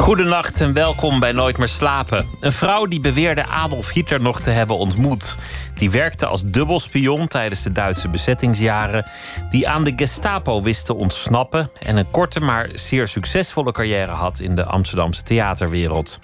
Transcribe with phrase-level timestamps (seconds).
[0.00, 2.26] Goedenacht en welkom bij Nooit meer slapen.
[2.38, 5.36] Een vrouw die beweerde Adolf Hitler nog te hebben ontmoet.
[5.74, 9.06] Die werkte als dubbelspion tijdens de Duitse bezettingsjaren.
[9.50, 11.70] Die aan de Gestapo wist te ontsnappen.
[11.78, 16.20] En een korte maar zeer succesvolle carrière had in de Amsterdamse theaterwereld.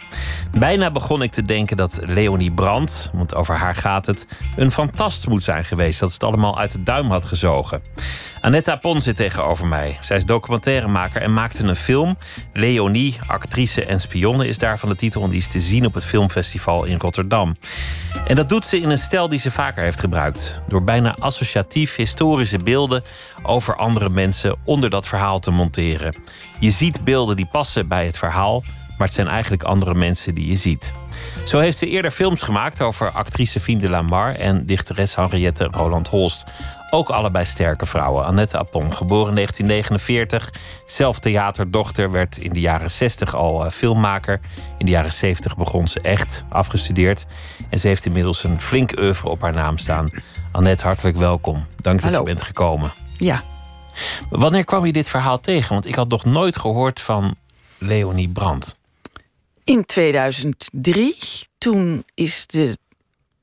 [0.59, 5.29] Bijna begon ik te denken dat Leonie Brandt, want over haar gaat het, een fantast
[5.29, 6.01] moet zijn geweest.
[6.01, 7.83] Dat ze het allemaal uit de duim had gezogen.
[8.41, 9.97] Annette Apon zit tegenover mij.
[10.01, 12.19] Zij is documentairemaker en maakte een film.
[12.53, 15.23] Leonie, actrice en spionne is daarvan de titel.
[15.23, 17.57] En die is te zien op het filmfestival in Rotterdam.
[18.27, 20.61] En dat doet ze in een stijl die ze vaker heeft gebruikt.
[20.69, 23.03] Door bijna associatief historische beelden
[23.43, 26.15] over andere mensen onder dat verhaal te monteren.
[26.61, 28.65] Je ziet beelden die passen bij het verhaal,
[28.99, 30.93] maar het zijn eigenlijk andere mensen die je ziet.
[31.45, 36.09] Zo heeft ze eerder films gemaakt over actrice Fien de Lamar en dichteres Henriette Roland
[36.09, 36.45] Holst.
[36.91, 38.25] Ook allebei sterke vrouwen.
[38.25, 40.53] Annette Appon, geboren in 1949.
[40.87, 44.41] Zelf theaterdochter, werd in de jaren 60 al uh, filmmaker.
[44.79, 47.27] In de jaren 70 begon ze echt, afgestudeerd.
[47.71, 50.11] En ze heeft inmiddels een flink oeuvre op haar naam staan.
[50.53, 51.67] Annette, hartelijk welkom.
[51.77, 52.93] Dank dat je bent gekomen.
[53.17, 53.43] Ja.
[54.31, 55.73] Wanneer kwam je dit verhaal tegen?
[55.73, 57.35] Want ik had nog nooit gehoord van
[57.79, 58.77] Leonie Brandt.
[59.67, 61.17] In 2003,
[61.59, 62.79] toen is de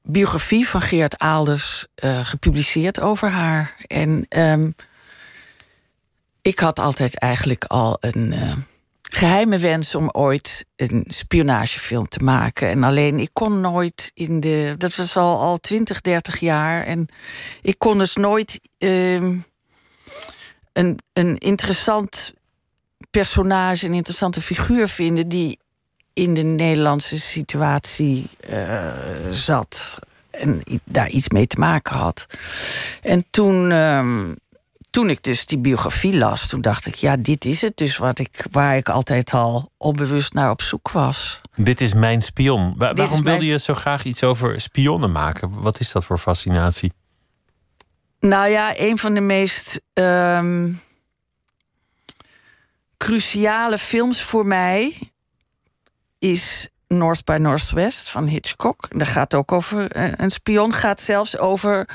[0.02, 3.76] biografie van Geert Aalders uh, gepubliceerd over haar.
[3.88, 4.74] En um,
[6.42, 8.56] ik had altijd eigenlijk al een uh,
[9.02, 12.70] geheime wens om ooit een spionagefilm te maken.
[12.70, 14.76] En alleen ik kon nooit in de.
[14.78, 16.84] Dat was al, al 20, 30 jaar.
[16.84, 17.08] En
[17.62, 19.46] ik kon dus nooit um,
[20.74, 22.34] een, een interessant
[23.10, 25.62] personage, een interessante figuur vinden die
[26.14, 28.92] in de Nederlandse situatie uh,
[29.32, 30.00] zat
[30.32, 32.26] en daar iets mee te maken had.
[33.02, 34.36] En toen, um,
[34.90, 38.20] toen ik dus die biografie las, toen dacht ik, ja, dit is het dus wat
[38.20, 41.42] ik, waar ik altijd al onbewust naar op zoek was.
[41.56, 42.74] Dit is mijn spion.
[42.78, 45.62] Wa waarom wilde je zo graag iets over spionnen maken?
[45.62, 46.94] Wat is dat voor fascinatie?
[48.20, 50.80] Nou ja, een van de meest um,
[52.98, 55.13] cruciale films voor mij
[56.24, 58.88] is North by Northwest van Hitchcock.
[58.90, 61.90] Dat gaat ook over eh, een spion, gaat zelfs over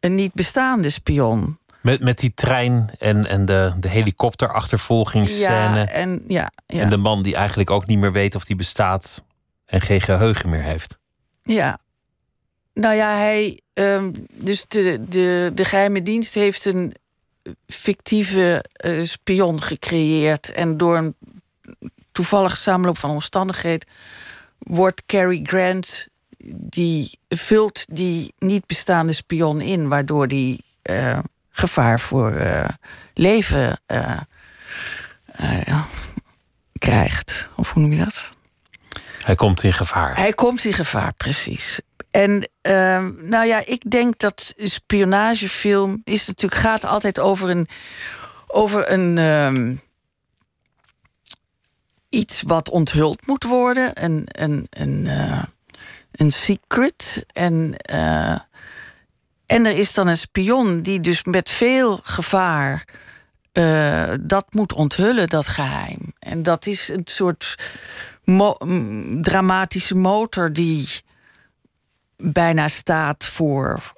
[0.00, 1.58] een niet bestaande spion.
[1.82, 5.78] Met, met die trein en, en de, de helikopterachtervolgingsscène.
[5.78, 6.80] Ja, en, ja, ja.
[6.80, 9.24] en de man die eigenlijk ook niet meer weet of die bestaat
[9.64, 10.98] en geen geheugen meer heeft.
[11.42, 11.78] Ja.
[12.74, 13.60] Nou ja, hij.
[13.74, 16.94] Um, dus de, de, de geheime dienst heeft een
[17.66, 20.52] fictieve uh, spion gecreëerd.
[20.52, 21.14] En door een
[22.18, 23.88] toevallig samenloop van omstandigheden
[24.58, 26.08] wordt Cary Grant
[26.54, 31.18] die vult die niet bestaande spion in, waardoor die uh,
[31.50, 32.68] gevaar voor uh,
[33.14, 34.20] leven uh,
[36.78, 37.48] krijgt.
[37.56, 38.30] Of hoe noem je dat?
[39.22, 40.16] Hij komt in gevaar.
[40.16, 41.80] Hij komt in gevaar, precies.
[42.10, 47.68] En ehm, nou ja, ik denk dat spionagefilm is natuurlijk gaat altijd over een
[48.46, 49.80] over een um,
[52.08, 55.42] iets wat onthuld moet worden, een, een, een, uh,
[56.12, 57.24] een secret.
[57.32, 58.38] En, uh,
[59.46, 62.84] en er is dan een spion die dus met veel gevaar
[63.52, 66.12] uh, dat moet onthullen, dat geheim.
[66.18, 67.54] En dat is een soort
[69.22, 70.88] dramatische motor die
[72.22, 73.92] bijna staat voor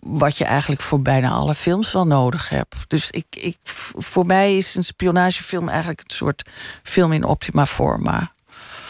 [0.00, 2.76] wat je eigenlijk voor bijna alle films wel nodig hebt.
[2.86, 3.56] Dus ik, ik,
[3.96, 6.50] voor mij is een spionagefilm eigenlijk een soort
[6.82, 8.32] film in optima forma.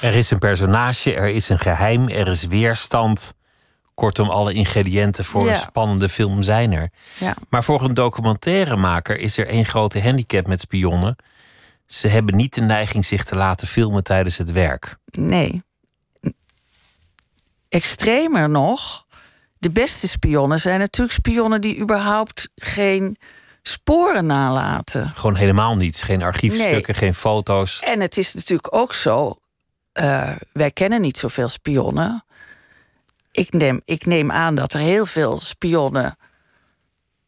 [0.01, 3.35] Er is een personage, er is een geheim, er is weerstand.
[3.95, 5.51] Kortom, alle ingrediënten voor ja.
[5.51, 6.91] een spannende film zijn er.
[7.19, 7.35] Ja.
[7.49, 11.16] Maar voor een documentairemaker is er één grote handicap met spionnen.
[11.87, 14.97] Ze hebben niet de neiging zich te laten filmen tijdens het werk.
[15.11, 15.61] Nee
[17.71, 19.07] extremer nog,
[19.59, 23.17] de beste spionnen zijn natuurlijk spionnen die überhaupt geen
[23.63, 25.13] sporen nalaten.
[25.15, 26.03] Gewoon helemaal niets.
[26.03, 27.03] Geen archiefstukken, nee.
[27.03, 27.81] geen foto's.
[27.81, 29.37] En het is natuurlijk ook zo.
[30.01, 32.25] Uh, wij kennen niet zoveel spionnen.
[33.33, 36.16] Ik neem, ik neem aan dat er heel veel spionnen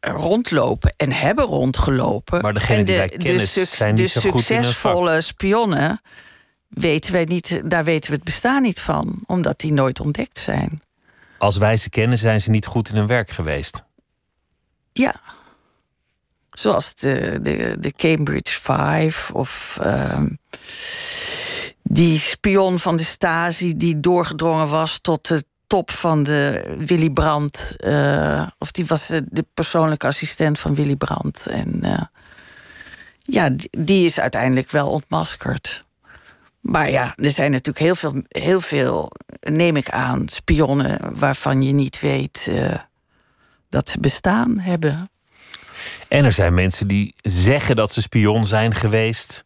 [0.01, 2.43] rondlopen en hebben rondgelopen.
[2.43, 6.01] Maar degene die wij kennen de, zijn niet de zo goed succesvolle spionnen
[6.73, 10.83] weten wij niet, daar weten we het bestaan niet van, omdat die nooit ontdekt zijn.
[11.39, 13.85] Als wij ze kennen, zijn ze niet goed in hun werk geweest.
[14.93, 15.15] Ja.
[16.51, 20.29] Zoals de, de, de Cambridge Five of ehm,
[21.83, 27.77] die spion van de Stasi die doorgedrongen was tot de top van de Willy Brandt.
[27.77, 31.47] eh, of die was de, de persoonlijke assistent van Willy Brandt.
[31.47, 32.03] En eh,
[33.23, 35.85] ja, die, die is uiteindelijk wel ontmaskerd.
[36.63, 41.73] Maar ja, er zijn natuurlijk heel veel, heel veel neem ik aan, spionnen waarvan je
[41.73, 42.79] niet weet eh,
[43.69, 45.11] dat ze bestaan hebben.
[46.09, 49.45] En er zijn mensen die zeggen dat ze spion zijn geweest,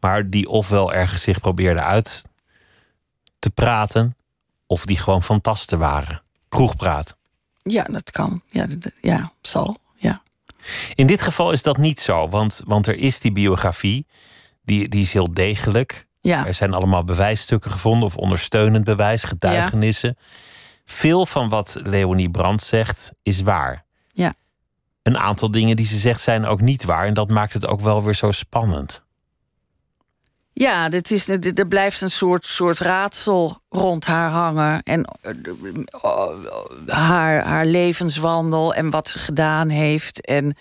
[0.00, 2.24] maar die ofwel ergens zich probeerden uit
[3.38, 4.16] te praten,
[4.66, 6.22] of die gewoon fantasten waren.
[6.48, 7.16] Kroegpraat.
[7.62, 8.42] Ja, dat kan.
[8.48, 9.76] Ja, dat- ja zal.
[9.96, 10.22] Ja.
[10.94, 14.06] In dit geval is dat niet zo, want, want er is die biografie,
[14.62, 16.06] die, die is heel degelijk.
[16.24, 16.46] Ja.
[16.46, 20.16] Er zijn allemaal bewijsstukken gevonden of ondersteunend bewijs, getuigenissen.
[20.84, 23.84] Veel van wat Leonie Brandt zegt is waar.
[24.12, 24.34] Ja.
[25.02, 27.80] Een aantal dingen die ze zegt zijn ook niet waar en dat maakt het ook
[27.80, 29.04] wel weer zo spannend.
[30.52, 34.82] Ja, dit is, er blijft een soort, soort raadsel rond haar hangen.
[34.82, 35.32] En eh,
[36.00, 36.46] oh,
[36.86, 40.20] haar, haar levenswandel en wat ze gedaan heeft.
[40.20, 40.56] En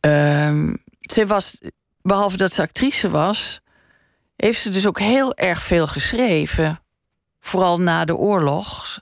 [0.00, 1.58] ehm, ze was,
[2.02, 3.62] behalve dat ze actrice was,
[4.44, 6.80] heeft ze dus ook heel erg veel geschreven.
[7.40, 9.00] Vooral na de oorlog.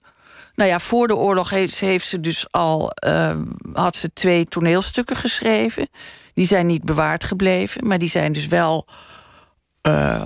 [0.54, 5.16] Nou ja, voor de oorlog heeft, heeft ze dus al ehm, had ze twee toneelstukken
[5.16, 5.88] geschreven.
[6.34, 8.86] Die zijn niet bewaard gebleven, maar die zijn dus wel
[9.80, 10.24] eh,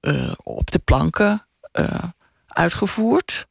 [0.00, 2.04] eh, op de planken eh,
[2.46, 3.46] uitgevoerd.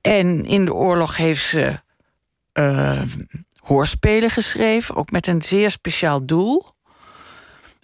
[0.00, 1.80] En in de oorlog heeft ze
[2.52, 3.02] eh,
[3.56, 6.64] hoorspelen geschreven, ook met een zeer speciaal doel.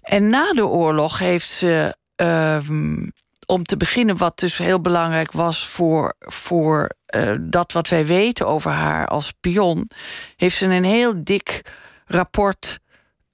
[0.02, 3.06] En na de oorlog heeft ze, ehm,
[3.46, 8.46] om te beginnen, wat dus heel belangrijk was voor, voor eh, dat wat wij weten
[8.46, 9.90] over haar als spion,
[10.36, 11.62] heeft ze een heel dik
[12.06, 12.78] rapport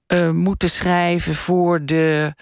[0.05, 2.35] eh, moeten schrijven voor de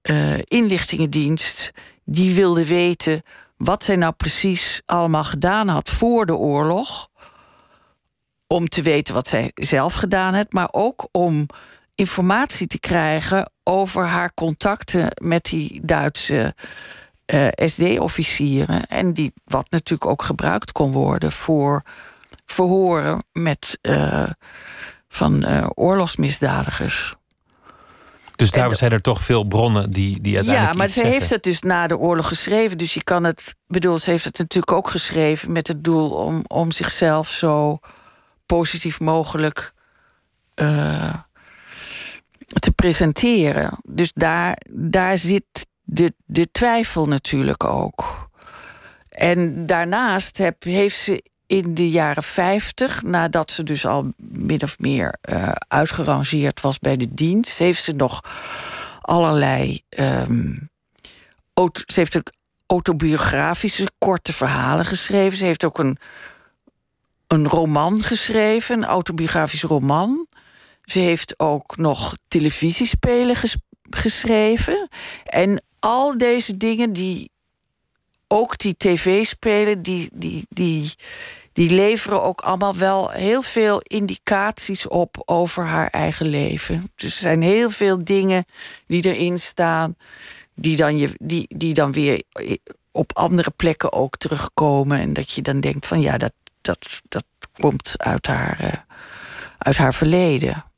[0.00, 1.70] eh, inlichtingendienst.
[2.04, 3.22] Die wilde weten
[3.56, 7.08] wat zij nou precies allemaal gedaan had voor de oorlog.
[8.46, 11.46] Om te weten wat zij zelf gedaan had, maar ook om
[12.00, 16.54] informatie te krijgen over haar contacten met die Duitse
[17.26, 18.86] eh, SD-officieren.
[18.86, 21.82] En die, wat natuurlijk ook gebruikt kon worden voor
[22.46, 24.28] verhoren met, eh,
[25.08, 27.14] van eh, oorlogsmisdadigers.
[28.36, 31.12] Dus daar zijn er toch veel bronnen die, die uiteindelijk Ja, maar ze zeggen.
[31.12, 32.78] heeft het dus na de oorlog geschreven.
[32.78, 33.56] Dus je kan het.
[33.66, 37.78] bedoel, ze heeft het natuurlijk ook geschreven met het doel om, om zichzelf zo
[38.46, 39.72] positief mogelijk
[42.58, 43.78] te presenteren.
[43.82, 48.28] Dus daar, daar zit de, de twijfel natuurlijk ook.
[49.08, 54.78] En daarnaast heb, heeft ze in de jaren 50, nadat ze dus al min of
[54.78, 58.20] meer eh, uitgerangeerd was bij de dienst, heeft ze nog
[59.00, 59.82] allerlei.
[59.88, 60.54] ehm,
[61.86, 62.32] ze heeft ook
[62.66, 65.38] autobiografische korte verhalen geschreven.
[65.38, 65.98] Ze heeft ook een,
[67.26, 70.26] een roman geschreven, een autobiografisch roman.
[70.90, 73.56] Ze heeft ook nog televisiespelen ges-
[73.90, 74.88] geschreven.
[75.24, 77.30] En al deze dingen die.
[78.32, 80.94] Ook die tv-spelen, die, die, die,
[81.52, 86.92] die leveren ook allemaal wel heel veel indicaties op over haar eigen leven.
[86.94, 88.44] Dus er zijn heel veel dingen
[88.86, 89.96] die erin staan,
[90.54, 92.22] die dan, je, die, die dan weer
[92.90, 95.00] op andere plekken ook terugkomen.
[95.00, 98.78] En dat je dan denkt van ja, dat, dat, dat komt uit haar, eh,
[99.58, 100.69] uit haar verleden.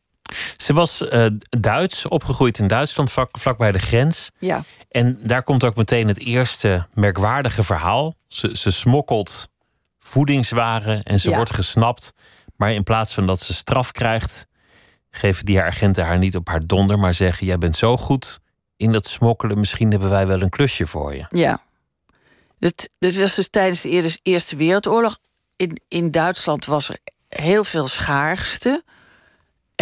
[0.57, 1.27] Ze was eh,
[1.61, 4.31] Duits, opgegroeid in Duitsland, vlak, vlakbij de grens.
[4.39, 4.65] Ja.
[4.89, 8.15] En daar komt ook meteen het eerste merkwaardige verhaal.
[8.29, 9.49] Ze, ze smokkelt
[9.99, 11.37] voedingswaren en ze Ja.
[11.37, 12.13] wordt gesnapt.
[12.57, 14.47] Maar in plaats van dat ze straf krijgt,
[15.11, 18.39] geven die agenten haar niet op haar donder, maar zeggen: Jij bent zo goed
[18.77, 21.25] in dat smokkelen, misschien hebben wij wel een klusje voor je.
[21.29, 21.63] Ja.
[22.59, 25.19] Dit was dus tijdens de Eer- Eerste Wereldoorlog.
[25.57, 26.99] In, in Duitsland was er
[27.29, 28.85] heel veel schaarste.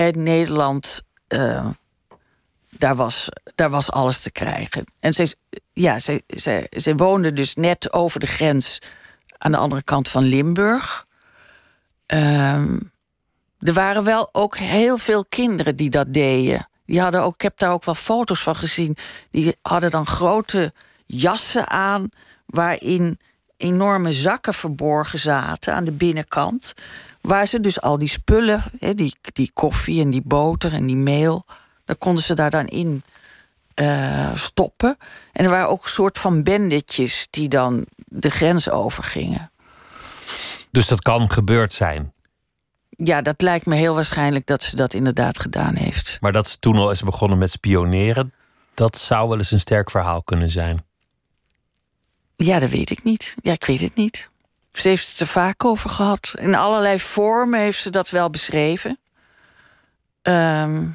[0.00, 1.66] En Nederland, eh,
[2.68, 4.84] daar, was, daar was alles te krijgen.
[5.00, 5.36] En ze,
[5.72, 8.78] ja, ze, ze, ze woonde dus net over de grens
[9.38, 11.06] aan de andere kant van Limburg.
[12.06, 12.78] Ehm,
[13.58, 16.68] er waren wel ook heel veel kinderen die dat deden.
[16.86, 18.96] Die hadden ook, ik heb daar ook wel foto's van gezien.
[19.30, 20.72] Die hadden dan grote
[21.06, 22.08] jassen aan
[22.46, 23.18] waarin
[23.56, 26.74] enorme zakken verborgen zaten aan de binnenkant.
[27.20, 30.96] Waar ze dus al die spullen, hè, die, die koffie en die boter en die
[30.96, 31.44] meel,
[31.84, 33.02] daar konden ze daar dan in
[33.74, 34.96] eh, stoppen.
[35.32, 39.50] En er waren ook een soort van bendetjes die dan de grens overgingen.
[40.70, 42.12] Dus dat kan gebeurd zijn.
[42.88, 46.16] ja, dat lijkt me heel waarschijnlijk dat ze dat inderdaad gedaan heeft.
[46.20, 48.34] Maar dat ze toen al is begonnen met spioneren,
[48.74, 50.84] dat zou wel eens een sterk verhaal kunnen zijn.
[52.36, 53.34] Ja, dat weet ik niet.
[53.42, 54.30] Ja, ik weet het niet.
[54.72, 56.34] Ze heeft het er vaak over gehad.
[56.38, 58.98] In allerlei vormen heeft ze dat wel beschreven.
[60.22, 60.88] Ehm,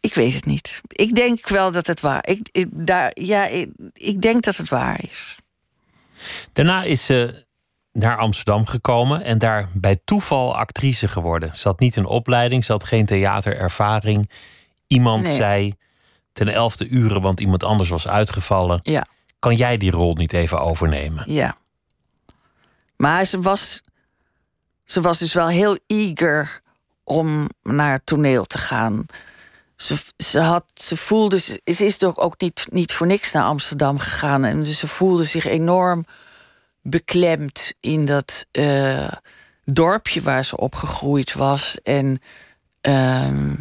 [0.00, 0.80] ik weet het niet.
[0.88, 4.68] Ik denk wel dat het waar ik, ik daar, ja, ik, ik denk dat het
[4.68, 5.36] waar is.
[6.52, 7.46] Daarna is ze
[7.92, 11.56] naar Amsterdam gekomen en daar bij toeval actrice geworden.
[11.56, 14.30] Ze had niet een opleiding, ze had geen theaterervaring.
[14.86, 15.36] Iemand Nee.
[15.36, 15.74] zei
[16.32, 18.80] ten elfde uren, want iemand anders was uitgevallen.
[18.82, 19.06] Ja,
[19.38, 21.32] Kan jij die rol niet even overnemen?
[21.32, 21.54] ja.
[22.98, 23.80] Maar ze was,
[24.84, 26.60] ze was dus wel heel eager
[27.04, 29.06] om naar het toneel te gaan.
[29.76, 33.98] Ze, ze, had, ze voelde, ze is toch ook niet, niet voor niks naar Amsterdam
[33.98, 34.44] gegaan.
[34.44, 36.06] En dus ze voelde zich enorm
[36.82, 39.12] beklemd in dat eh,
[39.64, 41.78] dorpje waar ze opgegroeid was.
[41.82, 42.20] En
[42.80, 43.54] ehm,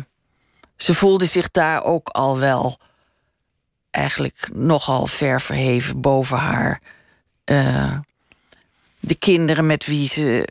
[0.76, 2.78] ze voelde zich daar ook al wel
[3.98, 6.82] eigenlijk nogal ver verheven boven haar.
[7.44, 8.00] eh,
[9.00, 10.48] de kinderen met wie ze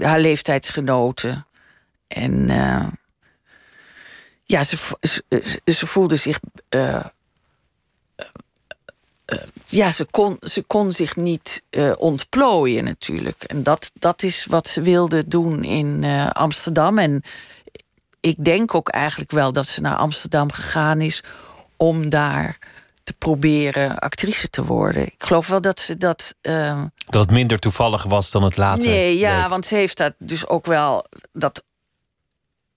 [0.00, 1.46] haar leeftijdsgenoten.
[2.08, 2.86] En eh,
[4.44, 5.24] ja, ze, ze,
[5.64, 6.40] ze- voelde zich.
[6.68, 7.04] eh,
[9.64, 11.62] ja, ze kon, ze kon zich niet
[11.98, 13.42] ontplooien natuurlijk.
[13.42, 16.98] En dat, dat is wat ze wilde doen in Amsterdam.
[16.98, 17.22] En
[18.20, 21.22] ik denk ook eigenlijk wel dat ze naar Amsterdam gegaan is
[21.76, 22.58] om daar
[23.04, 25.02] te proberen actrice te worden.
[25.06, 26.34] Ik geloof wel dat ze dat.
[26.40, 28.86] eh, Dat het minder toevallig was dan het later.
[28.88, 31.06] Nee, ja, want ze heeft dat dus ook wel.
[31.32, 31.58] Dat,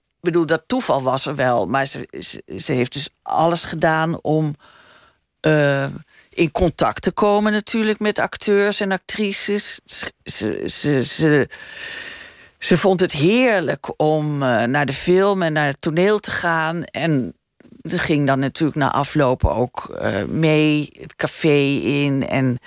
[0.10, 1.66] ik bedoel, dat toeval was er wel.
[1.66, 4.56] Maar ze, ze, ze heeft dus alles gedaan om
[5.40, 5.86] eh,
[6.30, 9.80] in contact te komen, natuurlijk, met acteurs en actrices.
[9.86, 10.12] Ze,
[10.66, 11.50] ze, ze,
[12.60, 16.84] ze, vond het heerlijk om eh, naar de film en naar het toneel te gaan.
[16.84, 17.34] En
[17.82, 22.28] ging dan natuurlijk na aflopen ook eh, mee het café in.
[22.28, 22.58] En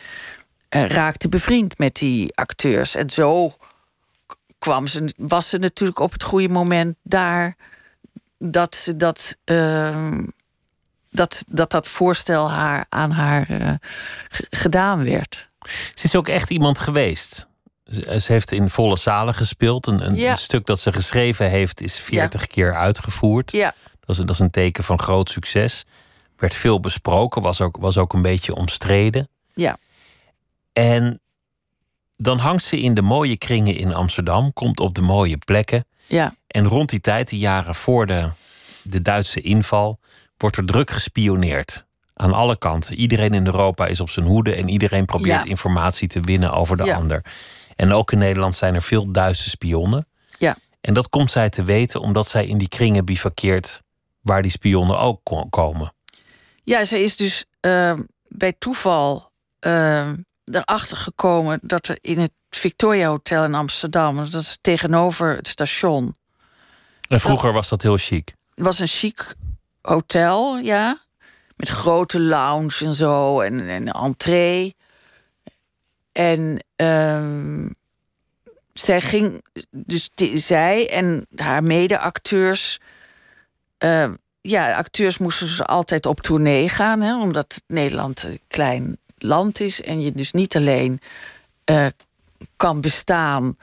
[0.68, 2.94] eh, raakte bevriend met die acteurs.
[2.94, 3.52] En zo
[4.58, 7.56] kwam ze, was ze natuurlijk op het goede moment daar
[8.38, 10.26] dat ze dat, ehm,
[11.10, 13.74] dat, dat, dat voorstel haar, aan haar eh,
[14.50, 15.50] gedaan werd.
[15.94, 17.48] Ze is ook echt iemand geweest.
[17.84, 19.86] Ze, heeft in volle zalen gespeeld.
[19.86, 20.30] Een, een, Ja.
[20.30, 23.52] een stuk dat ze geschreven heeft is 40 keer uitgevoerd.
[23.52, 23.74] Ja,
[24.04, 25.84] Dat, is, een- dat is een teken van groot succes.
[26.36, 29.28] Werd veel besproken, was ook, was ook een beetje omstreden.
[29.54, 29.76] ja,
[30.72, 31.20] En
[32.16, 35.84] dan hangt ze in de mooie kringen in Amsterdam, komt op de mooie plekken.
[36.06, 38.28] ja, En rond die tijd, de jaren voor de,
[38.82, 39.98] de Duitse inval,
[40.36, 41.84] wordt er druk gespioneerd.
[42.14, 42.94] Aan alle kanten.
[42.94, 45.50] Iedereen in Europa is op zijn hoede en iedereen probeert Ja.
[45.50, 46.96] informatie te winnen over de Ja.
[46.96, 47.24] ander.
[47.76, 50.06] En ook in Nederland zijn er veel Duitse spionnen.
[50.38, 53.82] ja, En dat komt zij te weten omdat zij in die kringen bivakkeert
[54.22, 55.92] waar die spionnen ook ko- komen.
[56.64, 56.84] ja.
[56.84, 63.44] Ze is dus ehm, bij toeval ehm, erachter gekomen dat er in het Victoria Hotel
[63.44, 66.16] in Amsterdam, dat is tegenover het station,
[67.08, 68.34] En vroeger was dat heel chic.
[68.54, 69.34] Het was een chic
[69.82, 71.00] hotel, ja.
[71.56, 74.76] Met grote lounge en zo en, en een entree.
[76.12, 77.68] En ehm,
[78.72, 82.80] zij ging, dus die- zij en haar mede-acteurs.
[83.82, 84.10] Eh,
[84.40, 89.82] ja, acteurs moesten dus altijd op tournee gaan, hè, omdat Nederland een klein land is
[89.82, 91.00] en je dus niet alleen
[91.64, 91.86] eh,
[92.56, 93.56] kan bestaan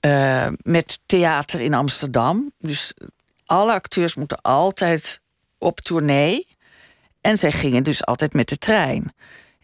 [0.00, 2.52] eh, met theater in Amsterdam.
[2.58, 2.94] Dus
[3.46, 5.20] alle acteurs moeten altijd
[5.58, 6.46] op tournee.
[7.20, 9.12] En zij gingen dus altijd met de trein.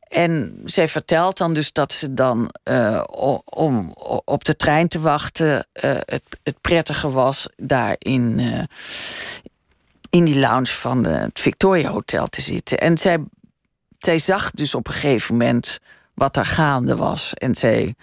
[0.09, 2.51] En zij vertelt dan dus dat ze dan
[3.45, 5.67] om op de trein te wachten...
[5.73, 8.41] het, het prettige was daar in,
[10.13, 12.79] in die lounge van de, het Victoria Hotel te zitten.
[12.79, 13.19] En zij,
[13.99, 15.79] zij zag dus op een gegeven moment
[16.15, 17.35] wat daar gaande was.
[17.35, 17.95] En zij,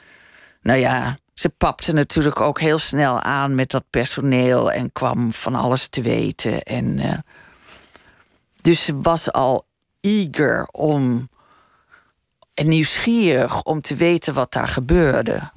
[0.62, 5.56] nou ja, ze papte natuurlijk ook heel snel aan met dat personeel en kwam van
[5.56, 6.64] alles te weten.
[6.64, 7.18] En eh,
[8.62, 9.66] dus ze was al
[10.02, 11.30] eager om
[12.54, 15.52] en nieuwsgierig om te weten wat daar gebeurde.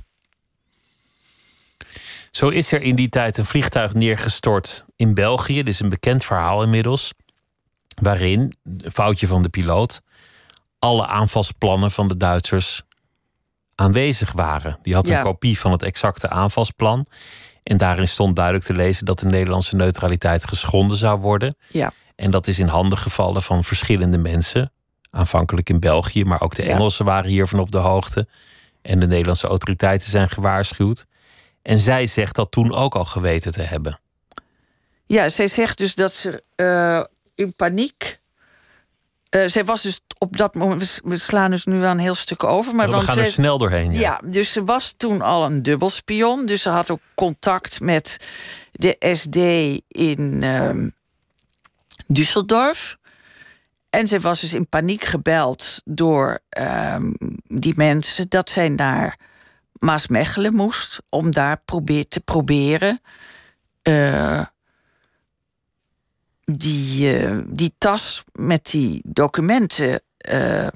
[2.33, 5.55] Zo is er in die tijd een vliegtuig neergestort in België.
[5.57, 7.13] Dit is een bekend verhaal inmiddels.
[8.03, 10.01] Waarin, een foutje van de piloot,
[10.79, 12.83] alle aanvalsplannen van de Duitsers
[13.75, 14.79] aanwezig waren.
[14.83, 15.23] Die had een Ja.
[15.23, 17.07] kopie van het exacte aanvalsplan.
[17.63, 21.57] En daarin stond duidelijk te lezen dat de Nederlandse neutraliteit geschonden zou worden.
[21.69, 24.73] Ja, En dat is in handen gevallen van verschillende mensen.
[25.11, 26.69] Aanvankelijk in België, maar ook de Ja.
[26.75, 28.27] Engelsen waren hiervan op de hoogte.
[28.83, 31.07] En de Nederlandse autoriteiten zijn gewaarschuwd.
[31.63, 34.01] En zij zegt dat toen ook al geweten te hebben.
[35.07, 37.05] Ja, zij zegt dus dat ze uh,
[37.35, 38.21] in paniek.
[39.31, 41.01] Uh, zij was dus op dat moment.
[41.05, 42.75] We slaan dus nu wel een heel stuk over.
[42.75, 43.93] Maar we gaan er snel doorheen.
[43.93, 44.01] Ja.
[44.01, 44.21] ja.
[44.25, 46.47] dus ze was toen al een dubbelspion.
[46.47, 48.17] Dus ze had ook contact met
[48.73, 49.37] de SD
[49.89, 50.89] in uh,
[52.13, 53.01] Düsseldorf.
[53.91, 56.97] En ze was dus in paniek gebeld door uh,
[57.43, 59.19] die mensen dat zij naar
[59.83, 63.01] Maasmechelen moest om daar probeer, te proberen
[63.83, 64.45] uh,
[66.45, 70.69] die, uh, die tas met die documenten uh,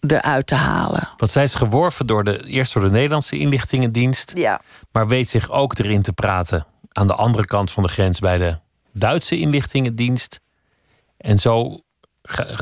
[0.00, 1.08] eruit te halen.
[1.16, 4.60] Want zij is geworven door de, eerst door de Nederlandse inlichtingendienst, ja.
[4.92, 8.38] maar weet zich ook erin te praten aan de andere kant van de grens bij
[8.38, 8.58] de
[8.92, 10.40] Duitse inlichtingendienst.
[11.16, 11.80] En zo,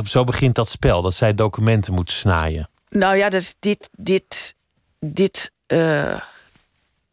[0.05, 2.69] zo begint dat spel, dat zij documenten moeten snijden.
[2.97, 4.55] Nou ja, is dit, dit,
[5.01, 6.21] dit, uh,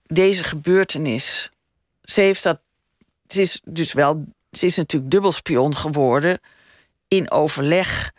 [0.05, 1.49] deze gebeurtenis.
[2.03, 2.59] Ze heeft dat.
[3.27, 4.25] Ze is dus wel.
[4.51, 6.39] Ze is natuurlijk dubbelspion geworden.
[7.07, 8.11] in overleg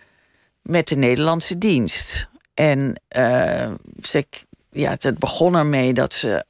[0.63, 2.29] met de Nederlandse dienst.
[2.55, 4.25] En uh, ze,
[4.71, 6.45] ja, het begon ermee dat ze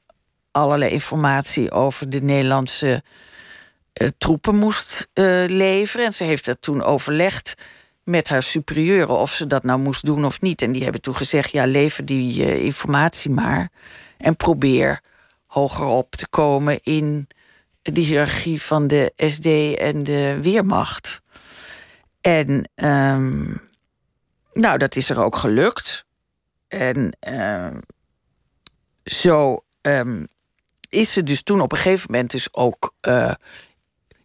[0.50, 3.02] allerlei informatie over de Nederlandse
[3.94, 5.09] uh, troepen moest
[5.47, 6.06] leveren.
[6.06, 7.54] En ze heeft dat toen overlegd
[8.04, 10.62] met haar superieuren of ze dat nou moest doen of niet.
[10.62, 13.70] En die hebben toen gezegd: ja, lever die uh, informatie maar.
[14.16, 15.00] En probeer
[15.46, 17.28] hoger op te komen in
[17.82, 21.23] de hiërarchie van de SD en de Weermacht.
[22.20, 23.61] En um,
[24.52, 26.04] nou, dat is er ook gelukt.
[26.68, 27.76] En uh,
[29.04, 30.26] zo um,
[30.88, 33.32] is ze dus toen op een gegeven moment dus ook uh,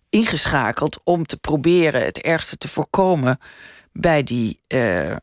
[0.09, 3.39] ingeschakeld om te proberen het ergste te voorkomen
[3.93, 5.15] bij die uh,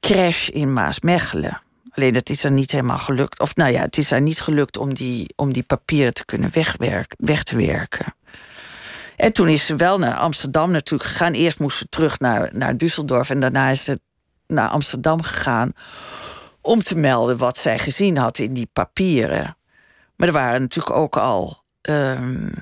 [0.00, 1.62] crash in Maasmechelen.
[1.90, 3.40] Alleen dat is er niet helemaal gelukt.
[3.40, 6.50] Of nou ja, het is er niet gelukt om die, om die papieren te kunnen
[6.52, 8.14] wegwerken, weg te werken.
[9.16, 11.32] En toen is ze wel naar Amsterdam natuurlijk gegaan.
[11.32, 14.00] Eerst moest ze terug naar, naar Düsseldorf en daarna is ze
[14.46, 15.72] naar Amsterdam gegaan
[16.60, 19.56] om te melden wat zij gezien had in die papieren.
[20.16, 22.52] Maar er waren natuurlijk ook al um,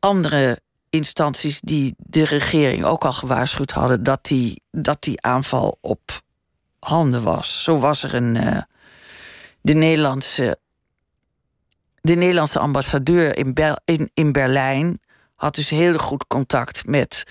[0.00, 0.60] andere
[0.90, 6.22] instanties die de regering ook al gewaarschuwd hadden dat die, dat die aanval op
[6.78, 7.62] handen was.
[7.62, 8.34] Zo was er een.
[8.34, 8.62] Uh,
[9.60, 10.58] de Nederlandse.
[12.00, 15.00] De Nederlandse ambassadeur in, Ber in, in Berlijn
[15.34, 17.24] had dus heel goed contact met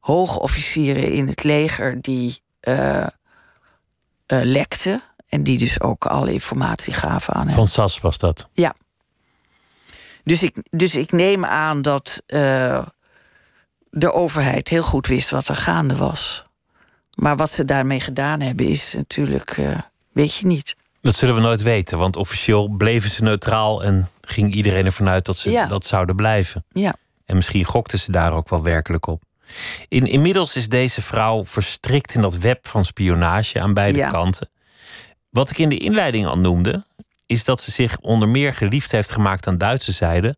[0.00, 3.06] hoge officieren in het leger die uh, uh,
[4.26, 5.02] lekten.
[5.26, 7.56] En die dus ook alle informatie gaven aan hem.
[7.56, 8.48] Van SAS was dat?
[8.52, 8.74] Ja.
[10.26, 12.86] Dus ik, dus ik neem aan dat uh,
[13.90, 16.44] de overheid heel goed wist wat er gaande was.
[17.14, 19.78] Maar wat ze daarmee gedaan hebben is natuurlijk, uh,
[20.12, 20.76] weet je niet.
[21.00, 25.24] Dat zullen we nooit weten, want officieel bleven ze neutraal en ging iedereen ervan uit
[25.24, 25.66] dat ze ja.
[25.66, 26.64] dat zouden blijven.
[26.68, 26.94] Ja.
[27.24, 29.22] En misschien gokten ze daar ook wel werkelijk op.
[29.88, 34.08] In, inmiddels is deze vrouw verstrikt in dat web van spionage aan beide ja.
[34.08, 34.50] kanten.
[35.30, 36.86] Wat ik in de inleiding al noemde,
[37.26, 40.36] is dat ze zich onder meer geliefd heeft gemaakt aan Duitse zijde.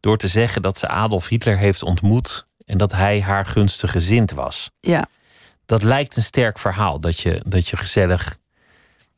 [0.00, 4.32] door te zeggen dat ze Adolf Hitler heeft ontmoet en dat hij haar gunstig gezind
[4.32, 4.70] was.
[4.80, 5.06] Ja.
[5.66, 8.36] Dat lijkt een sterk verhaal, dat je, dat je gezellig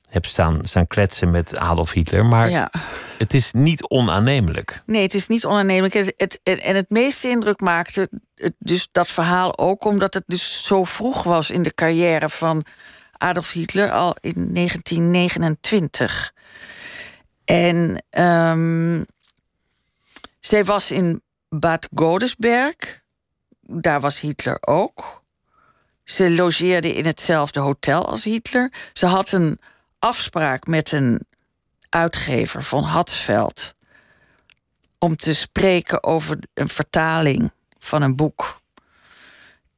[0.09, 2.27] hebt staan, staan kletsen met Adolf Hitler.
[2.27, 2.71] Maar ja.
[3.19, 4.83] het is niet onaannemelijk.
[4.87, 5.95] Nee, het is niet onaannemelijk.
[5.95, 10.25] Het, het, het, en het meeste indruk maakte het, dus dat verhaal ook omdat het
[10.27, 12.65] dus zo vroeg was in de carrière van
[13.13, 16.33] Adolf Hitler, al in 1929.
[17.49, 19.05] En um,
[20.41, 23.03] zij was in Bad Godesberg.
[23.61, 25.23] Daar was Hitler ook.
[26.05, 28.73] Ze logeerde in hetzelfde hotel als Hitler.
[28.93, 29.61] Ze had een
[29.99, 31.21] afspraak met een
[31.89, 33.75] uitgever van Hatsveld
[34.99, 38.61] om te spreken over een vertaling van een boek.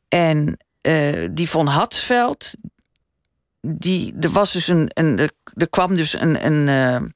[0.09, 2.55] En uh, die van Hatsveld,
[3.61, 6.69] die, er was dus een, een er, kwam dus een, een,
[7.03, 7.09] uh,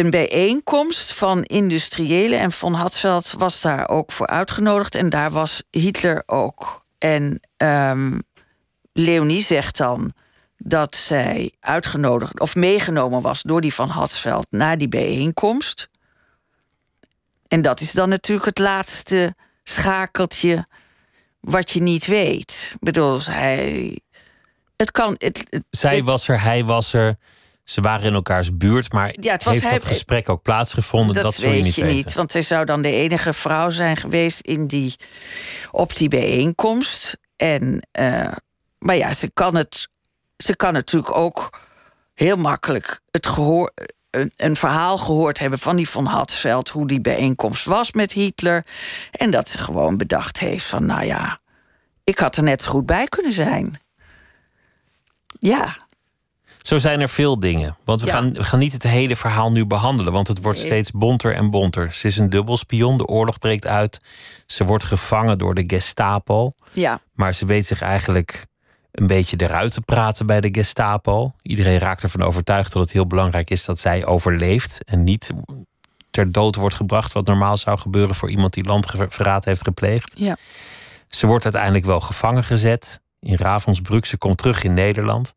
[0.00, 5.62] een bijeenkomst van industriëlen en van Hatsveld was daar ook voor uitgenodigd en daar was
[5.70, 6.84] Hitler ook.
[6.98, 8.22] En um,
[8.92, 10.12] Leonie zegt dan
[10.56, 15.88] dat zij uitgenodigd of meegenomen was door die van Hatsveld naar die bijeenkomst.
[17.48, 20.66] En dat is dan natuurlijk het laatste schakeltje
[21.40, 22.70] wat je niet weet.
[22.74, 24.00] Ik bedoel, hij.
[24.76, 25.14] Het kan.
[25.18, 27.16] Het, het, Zij was er, hij was er.
[27.70, 31.14] Ze waren in elkaars buurt, maar Ja, het was heeft hij- dat gesprek ook plaatsgevonden?
[31.14, 31.96] Dat, dat je weet niet je weten.
[31.96, 34.94] niet, want zij zou dan de enige vrouw zijn geweest in die,
[35.70, 37.16] op die bijeenkomst.
[37.36, 38.32] En eh,
[38.78, 39.88] maar ja, ze kan, het,
[40.36, 41.60] ze kan natuurlijk ook
[42.14, 43.72] heel makkelijk het gehoor,
[44.10, 48.64] een, een, verhaal gehoord hebben van die van Hatzveld, hoe die bijeenkomst was met Hitler.
[49.10, 51.40] En dat ze gewoon bedacht heeft van, nou ja,
[52.04, 53.80] ik had er net zo goed bij kunnen zijn.
[55.38, 55.88] Ja.
[56.62, 57.76] Zo zijn er veel dingen.
[57.84, 60.90] Want we, gaan, we gaan niet het hele verhaal nu behandelen, want het wordt steeds
[60.90, 61.92] bonter en bonter.
[61.92, 64.00] Ze is een dubbelspion, de oorlog breekt uit.
[64.46, 66.52] Ze wordt gevangen door de Gestapo.
[66.72, 67.00] Ja.
[67.14, 68.46] Maar ze weet zich eigenlijk
[68.90, 71.32] een beetje eruit te praten bij de Gestapo.
[71.42, 75.30] Iedereen raakt ervan overtuigd dat het heel belangrijk is dat zij overleeft en niet
[76.10, 80.14] ter dood wordt gebracht, wat normaal zou gebeuren voor iemand die landverraad heeft gepleegd.
[80.18, 80.36] Ja.
[81.08, 84.04] Ze wordt uiteindelijk wel gevangen gezet in Ravensbrück.
[84.04, 85.34] Ze komt terug in Nederland.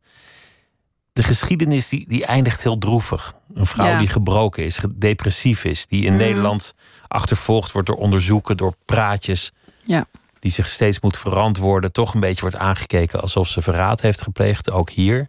[1.14, 3.34] De geschiedenis die, die eindigt heel droevig.
[3.54, 6.20] Een vrouw die gebroken is, depressief is, die in mhm.
[6.20, 6.74] Nederland
[7.08, 9.52] achtervolgd wordt door onderzoeken, door praatjes.
[9.82, 10.06] Ja
[10.44, 14.70] die zich steeds moet verantwoorden, toch een beetje wordt aangekeken alsof ze verraad heeft gepleegd,
[14.70, 15.28] ook hier.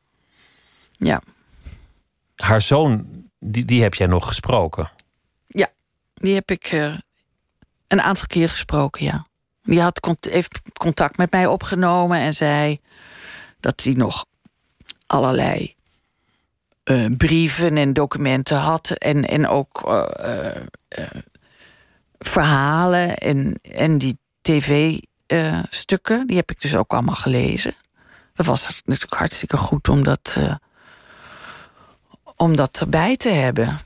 [0.92, 1.22] Ja.
[2.36, 3.08] Haar zoon,
[3.40, 4.92] die, die heb jij nog gesproken?
[5.48, 5.72] Ja,
[6.14, 6.96] die heb ik uh,
[7.88, 9.26] een aantal keer gesproken, ja.
[9.64, 12.80] Die had heeft contact met mij opgenomen en zei
[13.60, 14.26] dat hij nog
[15.08, 15.75] allerlei
[16.86, 18.90] uh, brieven en documenten had.
[18.90, 20.52] En, en ook uh,
[22.20, 26.28] verhalen en, en die tv-stukken.
[26.28, 27.76] die heb ik dus ook allemaal gelezen.
[28.34, 30.40] Dat was natuurlijk hartstikke goed om dat,
[32.36, 33.80] om dat erbij te hebben.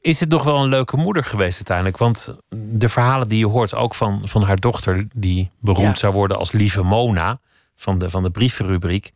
[0.00, 1.96] Is het nog wel een leuke moeder geweest uiteindelijk?
[1.96, 6.38] Want de verhalen die je hoort, ook van, van haar dochter, die beroemd zou worden
[6.38, 7.40] als lieve Mona
[7.76, 9.12] van de, van de brievenrubriek,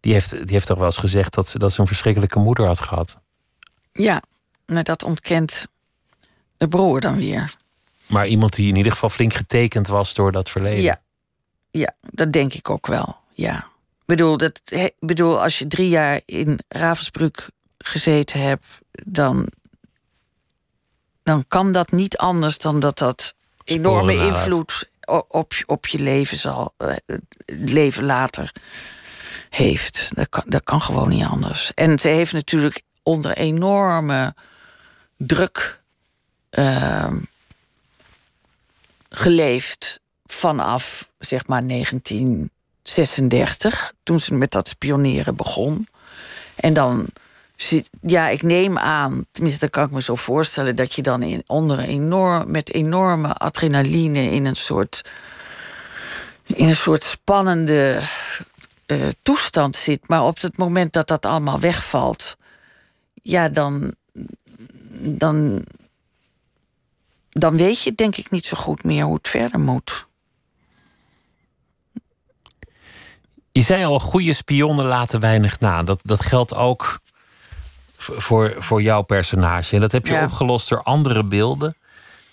[0.00, 2.66] die heeft, die heeft toch wel eens gezegd dat ze, dat ze een verschrikkelijke moeder
[2.66, 3.18] had gehad.
[3.92, 4.22] Ja,
[4.66, 5.66] maar dat ontkent
[6.56, 7.56] de broer dan weer.
[8.06, 10.82] Maar iemand die in ieder geval flink getekend was door dat verleden.
[10.82, 11.00] Ja,
[11.70, 13.16] ja dat denk ik ook wel.
[13.32, 13.56] Ja.
[14.00, 14.60] Ik bedoel, dat,
[14.98, 19.48] bedoel, als je drie jaar in Ravensbrück gezeten hebt, dan,
[21.22, 23.34] dan kan dat niet anders dan dat dat
[23.64, 24.90] enorme invloed
[25.28, 26.96] op, op je leven zal, eh,
[27.46, 28.52] leven later
[29.50, 30.08] heeft.
[30.14, 31.72] Dat kan, kan gewoon niet anders.
[31.74, 34.34] En ze heeft natuurlijk onder enorme
[35.16, 35.78] druk.
[36.50, 37.12] Uh,
[39.10, 45.88] geleefd vanaf zeg maar 1936, toen ze met dat spioneren begon.
[46.54, 47.06] En dan,
[48.00, 51.42] ja, ik neem aan, tenminste, dat kan ik me zo voorstellen, dat je dan in,
[51.46, 55.04] onder enorm, met enorme adrenaline in een soort,
[56.46, 58.00] in een soort spannende
[58.90, 60.08] uh, toestand zit.
[60.08, 62.36] Maar op het moment dat dat allemaal wegvalt,
[63.22, 63.94] ja, dan,
[65.00, 65.64] dan
[67.30, 70.06] dan weet je denk ik niet zo goed meer hoe het verder moet.
[73.52, 75.82] Je zei al, goede spionnen laten weinig na.
[75.82, 77.00] Dat, dat geldt ook
[77.96, 79.74] voor, voor jouw personage.
[79.74, 81.76] En dat heb je opgelost door andere beelden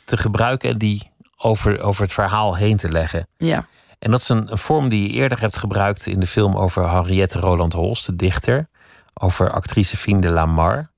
[0.06, 3.28] te gebruiken en die over, over het verhaal heen te leggen.
[3.38, 3.62] Ja.
[4.00, 6.90] En dat is een, een vorm die je eerder hebt gebruikt in de film over
[6.90, 8.70] Henriette Roland Holst, de dichter.
[9.14, 10.92] Over actrice Fien de Lamar.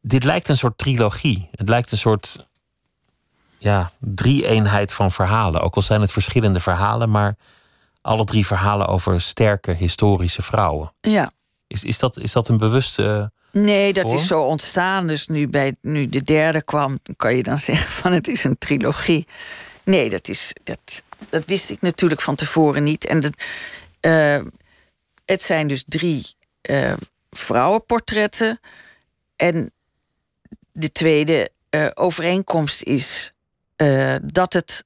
[0.00, 1.48] Dit lijkt een soort trilogie.
[1.52, 2.48] Het lijkt een soort
[3.58, 5.60] ja, drie-eenheid van verhalen.
[5.60, 7.36] Ook al zijn het verschillende verhalen, maar
[8.00, 10.92] alle drie verhalen over sterke historische vrouwen.
[11.00, 11.30] Ja.
[11.66, 13.32] Is, is, dat, is dat een bewuste.
[13.52, 15.06] Nee, dat is zo ontstaan.
[15.06, 18.58] Dus nu, bij, nu de derde kwam, kan je dan zeggen van het is een
[18.58, 19.26] trilogie.
[19.84, 23.04] Nee, dat, is, dat, dat wist ik natuurlijk van tevoren niet.
[23.04, 23.44] En dat,
[24.00, 24.40] uh,
[25.24, 26.26] het zijn dus drie
[26.70, 26.92] uh,
[27.30, 28.60] vrouwenportretten.
[29.36, 29.72] En
[30.72, 33.32] de tweede uh, overeenkomst is
[34.22, 34.84] dat het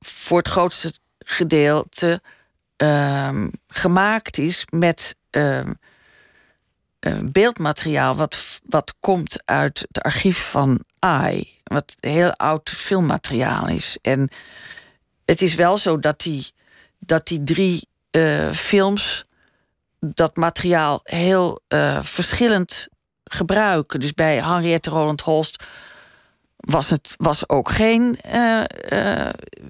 [0.00, 2.20] voor het grootste gedeelte
[2.82, 5.16] uh, gemaakt is met
[7.06, 13.98] uh, beeldmateriaal wat, wat komt uit het archief van AI, wat heel oud filmmateriaal is.
[14.02, 14.28] En
[15.24, 16.52] het is wel zo dat die,
[16.98, 19.24] dat die drie uh, films
[20.00, 21.60] dat materiaal heel
[22.00, 22.88] verschillend
[23.24, 24.00] gebruiken.
[24.00, 25.64] Dus bij Henriette Roland Holst
[26.56, 28.18] was het was ook geen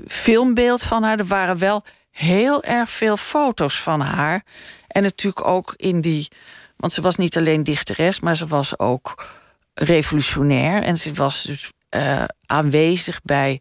[0.06, 1.18] filmbeeld van haar.
[1.18, 4.44] Er waren wel heel erg veel foto's van haar.
[4.86, 6.28] En natuurlijk ook in die.
[6.84, 9.26] Want ze was niet alleen dichteres, maar ze was ook
[9.74, 10.82] revolutionair.
[10.82, 13.60] En ze was dus uh, aanwezig bij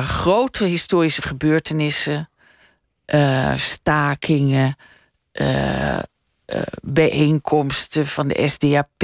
[0.00, 2.30] grote historische gebeurtenissen,
[3.54, 4.76] stakingen,
[6.82, 9.02] bijeenkomsten van de SDAP.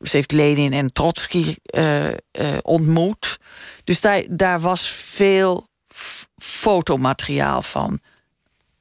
[0.00, 1.56] Ze heeft Lenin en Trotsky
[2.62, 3.38] ontmoet.
[3.84, 5.68] Dus daar, was veel
[6.36, 8.00] fotomateriaal van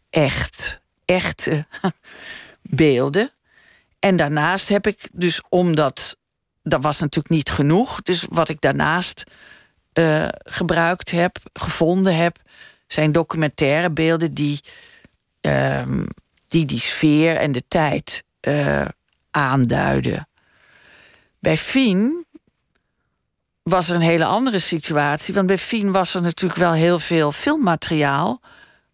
[0.10, 1.66] echt, echte
[2.62, 3.32] beelden.
[4.00, 6.18] En daarnaast heb ik dus omdat
[6.64, 8.02] dat was natuurlijk niet genoeg.
[8.02, 9.24] Dus wat ik daarnaast
[9.94, 12.38] eh, gebruikt heb, gevonden heb,
[12.88, 14.60] zijn documentaire beelden die
[15.42, 16.06] ehm,
[16.48, 18.86] die, die sfeer en de tijd eh,
[19.32, 20.28] aanduiden.
[21.40, 22.26] Bij Fien
[23.64, 25.34] was er een hele andere situatie.
[25.34, 28.42] Want bij Fien was er natuurlijk wel heel veel filmmateriaal.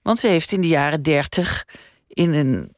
[0.01, 1.65] Want ze heeft in de jaren dertig
[2.15, 2.75] in een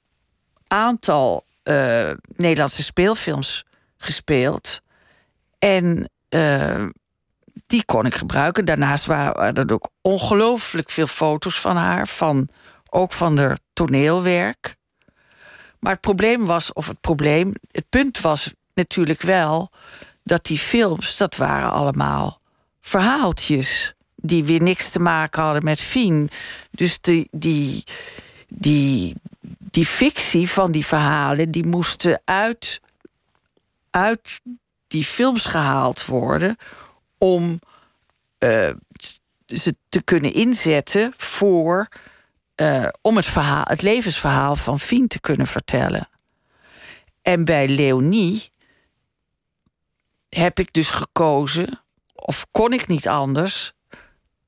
[0.67, 3.65] aantal eh, Nederlandse speelfilms
[3.97, 4.81] gespeeld.
[5.59, 6.85] En eh,
[7.67, 8.65] die kon ik gebruiken.
[8.65, 12.07] Daarnaast waren er ook ongelooflijk veel foto's van haar.
[12.07, 12.49] Van,
[12.89, 14.75] ook van haar toneelwerk.
[15.79, 19.71] Maar het probleem was, of het probleem, het punt was natuurlijk wel
[20.23, 22.41] dat die films, dat waren allemaal
[22.81, 26.29] verhaaltjes die weer niks te maken hadden met Fien.
[26.71, 27.83] Dus die, die,
[28.47, 29.15] die,
[29.57, 32.81] die fictie van die verhalen, die moesten uit,
[33.89, 34.41] uit
[34.87, 36.55] die films gehaald worden
[37.17, 37.59] om
[38.39, 38.69] uh,
[39.45, 41.87] ze te kunnen inzetten voor
[42.55, 46.09] uh, om het, verhaal, het levensverhaal van Fien te kunnen vertellen.
[47.21, 48.49] En bij Leonie
[50.29, 51.81] heb ik dus gekozen,
[52.13, 53.73] of kon ik niet anders,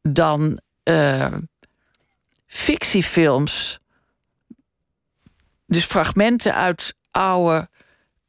[0.01, 1.31] dan uh,
[2.47, 3.79] fictiefilms.
[5.69, 7.69] Dus fragmenten uit oude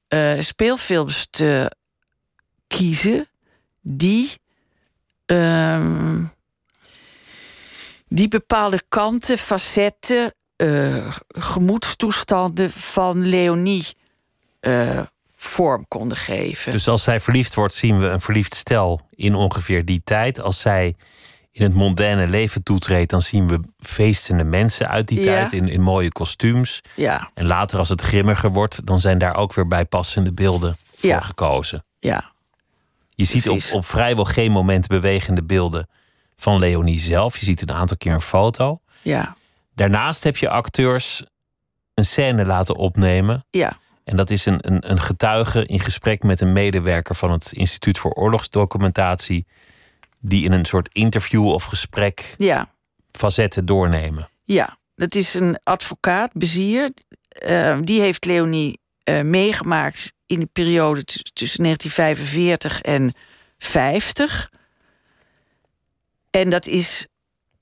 [0.09, 1.77] uh, speelfilms te
[2.67, 3.27] kiezen
[3.81, 4.33] die.
[5.27, 6.17] Uh,
[8.09, 13.87] die bepaalde kanten, facetten, uh, gemoedstoestanden van Leonie
[14.61, 15.01] uh,
[15.37, 16.73] vorm konden geven.
[16.73, 20.41] Dus als zij verliefd wordt, zien we een verliefd stel in ongeveer die tijd.
[20.41, 20.95] Als zij
[21.53, 25.25] in het mondaine leven toetreedt, dan zien we feestende mensen uit die ja.
[25.25, 26.81] tijd in, in mooie kostuums.
[26.95, 27.31] Ja.
[27.35, 31.85] En later, als het grimmiger wordt, dan zijn daar ook weer bijpassende beelden voor gekozen.
[31.99, 32.33] Ja.
[33.15, 35.89] Je ziet op, op vrijwel geen moment bewegende beelden
[36.37, 37.37] van Leonie zelf.
[37.37, 38.81] Je ziet een aantal keer een foto.
[39.03, 39.37] Ja.
[39.75, 41.25] Daarnaast heb je acteurs
[41.95, 43.45] een scène laten opnemen.
[43.51, 43.77] Ja.
[44.05, 47.99] En dat is een, een, een getuige in gesprek met een medewerker van het Instituut
[47.99, 49.47] voor Oorlogsdocumentatie.
[50.21, 52.75] Die in een soort interview of gesprek ja.
[53.11, 54.29] facetten doornemen.
[54.45, 56.91] Ja, dat is een advocaat, Bezier.
[57.47, 63.13] Uh, die heeft Leonie uh, meegemaakt in de periode tussen 1945 en
[63.59, 64.51] 50.
[66.31, 67.07] En dat is.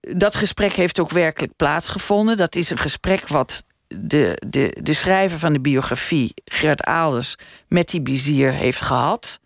[0.00, 2.36] Dat gesprek heeft ook werkelijk plaatsgevonden.
[2.36, 7.34] Dat is een gesprek wat de, de, de schrijver van de biografie, Gert Aalders,
[7.68, 9.40] met die bizier heeft gehad.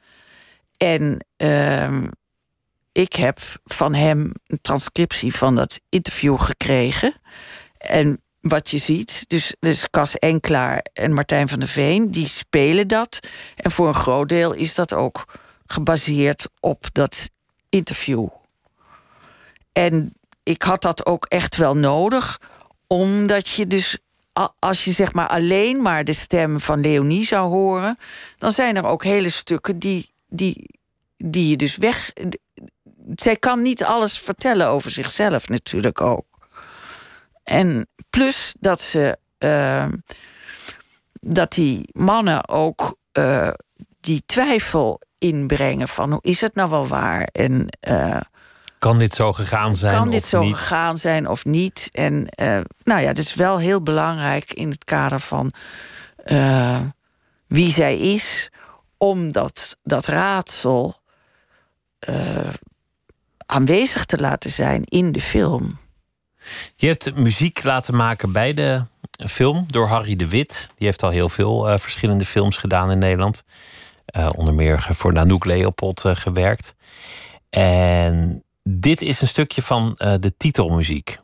[0.77, 2.03] En uh,
[2.93, 7.15] ik heb van hem een transcriptie van dat interview gekregen.
[7.79, 12.89] En wat je ziet, dus, dus Cas Enklaar en Martijn van der Veen, die spelen
[12.89, 13.19] dat.
[13.57, 15.25] En voor een groot deel is dat ook
[15.67, 17.31] gebaseerd op dat
[17.69, 18.29] interview.
[19.73, 22.41] En ik had dat ook echt wel nodig,
[22.87, 23.99] omdat je dus
[24.59, 28.01] als je zeg maar alleen maar de stem van Leonie zou horen,
[28.39, 30.79] dan zijn er ook hele stukken die, die,
[31.17, 32.13] die je dus weg.
[33.15, 36.27] Zij kan niet alles vertellen over zichzelf, natuurlijk ook.
[37.45, 39.19] En plus dat ze.
[39.38, 39.85] Uh,
[41.21, 43.51] dat die mannen ook uh,
[44.01, 47.23] die twijfel inbrengen van hoe is het nou wel waar?
[47.23, 47.79] En.
[47.81, 48.21] Uh,
[48.79, 49.97] kan dit zo gegaan zijn?
[49.97, 50.55] Kan dit of zo niet?
[50.55, 51.88] gegaan zijn of niet?
[51.93, 55.53] En uh, nou ja, het is wel heel belangrijk in het kader van
[57.47, 58.51] wie zij is,
[58.97, 61.01] om dat, dat raadsel
[63.47, 65.79] aanwezig te laten zijn in de film.
[66.77, 68.83] Je hebt muziek laten maken bij de
[69.29, 70.71] film door Harry de Wit.
[70.77, 73.43] Die heeft al heel veel verschillende films gedaan in Nederland.
[74.37, 76.75] onder meer voor Nanook Leopold gewerkt.
[77.51, 81.19] En dit is een stukje van de titelmuziek.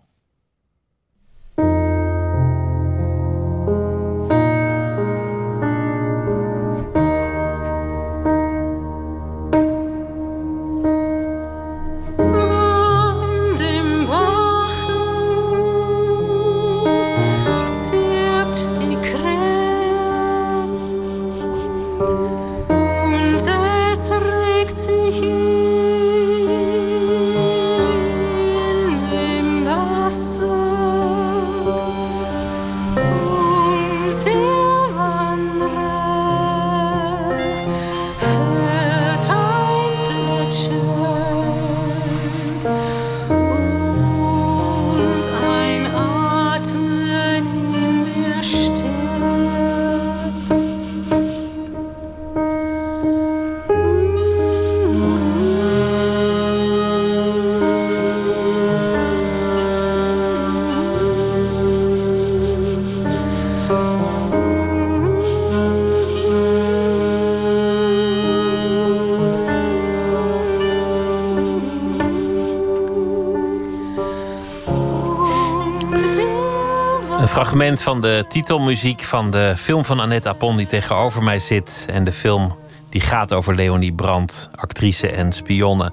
[78.01, 81.87] De titelmuziek van de film van Annette Apon die tegenover mij zit.
[81.91, 82.57] En de film
[82.89, 85.93] die gaat over Leonie Brandt, actrice en spionne.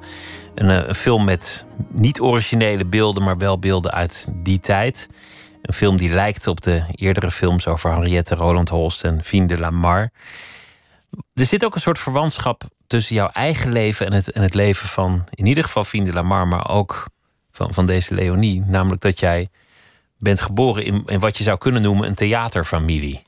[0.55, 5.09] Een, eh, een film met niet originele beelden, maar wel beelden uit die tijd.
[5.61, 9.57] Een film die lijkt op de eerdere films over Henriette Roland Holst en Fien de
[9.57, 10.11] Lamar.
[11.33, 14.87] Er zit ook een soort verwantschap tussen jouw eigen leven en het, en het leven
[14.87, 17.07] van in ieder geval Fien de Lamar, maar ook
[17.51, 18.63] van, van deze Leonie.
[18.65, 19.49] Namelijk dat jij
[20.17, 23.23] bent geboren in, in wat je zou kunnen noemen een theaterfamilie.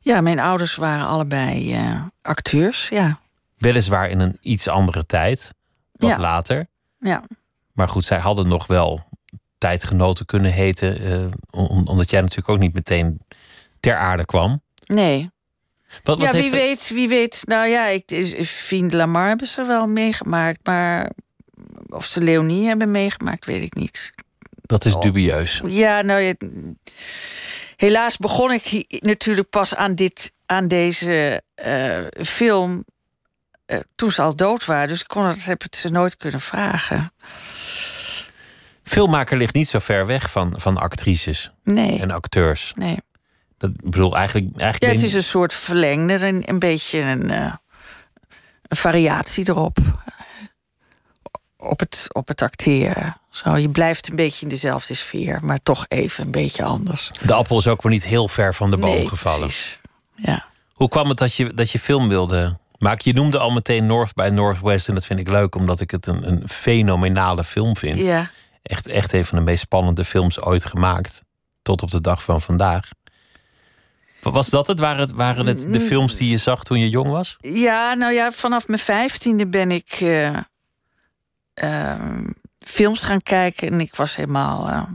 [0.00, 3.20] Ja, mijn ouders waren allebei uh, acteurs, ja.
[3.56, 5.54] Weliswaar in een iets andere tijd,
[5.92, 6.18] wat Ja.
[6.18, 6.66] later.
[6.98, 7.22] Ja.
[7.72, 9.04] Maar goed, zij hadden nog wel
[9.58, 13.20] tijdgenoten kunnen heten, eh, om- omdat jij natuurlijk ook niet meteen
[13.80, 14.62] ter aarde kwam.
[14.86, 15.30] Nee.
[16.02, 17.42] Wat, wat ja, wie weet, wie weet.
[17.44, 21.10] Nou ja, ik, de Lamar hebben ze wel meegemaakt, maar
[21.88, 24.12] of ze Leonie hebben meegemaakt, weet ik niet.
[24.66, 25.60] Dat is dubieus.
[25.66, 26.34] Ja, nou ja,
[27.76, 32.84] helaas begon ik natuurlijk pas aan, dit, aan deze eh, film
[33.66, 34.88] eh, toen ze al dood waren.
[34.88, 37.12] Dus ik kon het, heb het ze nooit kunnen vragen.
[38.82, 42.72] Filmmaker ligt niet zo ver weg van, van actrices Nee, en acteurs.
[42.76, 42.96] nee.
[43.58, 44.46] Dat ik bedoel eigenlijk.
[44.60, 47.54] eigenlijk Ja, het ben- is een soort verlengde, een, een beetje een, eh,
[48.62, 49.78] een variatie erop.
[51.68, 53.16] Op het, op het acteren.
[53.30, 57.10] Zo, je blijft een beetje in dezelfde sfeer, maar toch even een beetje anders.
[57.26, 59.40] De appel is ook wel niet heel ver van de boom Nee, gevallen.
[59.40, 59.80] precies.
[60.14, 60.46] Ja.
[60.72, 63.02] Hoe kwam het dat je, dat je film wilde maken?
[63.12, 64.88] Je noemde al meteen North by Northwest.
[64.88, 68.04] En dat vind ik leuk, omdat ik het een, een fenomenale film vind.
[68.04, 68.30] ja.
[68.62, 71.22] Echt, echt een van de meest spannende films ooit gemaakt.
[71.62, 72.88] Tot op de dag van vandaag.
[74.20, 74.78] Wa- Was dat het?
[74.78, 77.36] Waren het, waren het de films die je zag toen je jong was?
[77.40, 80.36] Ja, nou ja, vanaf mijn vijftiende ben ik eh,
[81.56, 84.68] ehm, films gaan kijken en ik was helemaal.
[84.68, 84.92] eh,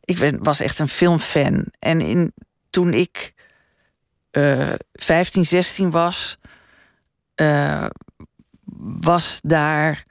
[0.00, 1.66] ik ben, was echt een filmfan.
[1.78, 2.32] En in,
[2.70, 3.32] toen ik
[4.30, 6.38] eh 15, 16 was,
[7.34, 7.86] eh,
[9.00, 10.04] was daar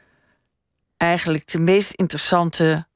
[0.97, 2.87] eigenlijk de meest interessante,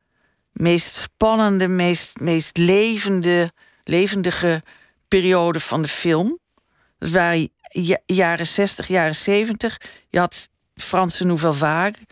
[0.51, 3.51] meest spannende, meest, meest levende,
[3.83, 4.63] levendige
[5.07, 6.39] periode van de film.
[6.97, 9.81] Dat waren ja- jaren 60, jaren 70.
[10.09, 12.05] Je had Franse Nouvelle Vague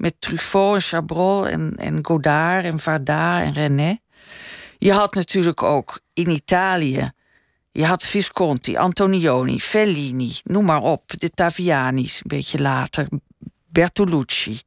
[0.00, 3.98] met Truffaut en Chabrol en, en Godard en Varda en René.
[4.78, 7.12] Je had natuurlijk ook in Italië.
[7.72, 11.02] Je had Visconti, Antonioni, Fellini, noem maar op.
[11.18, 13.08] De Taviani's, een beetje later.
[13.66, 14.60] Bertolucci.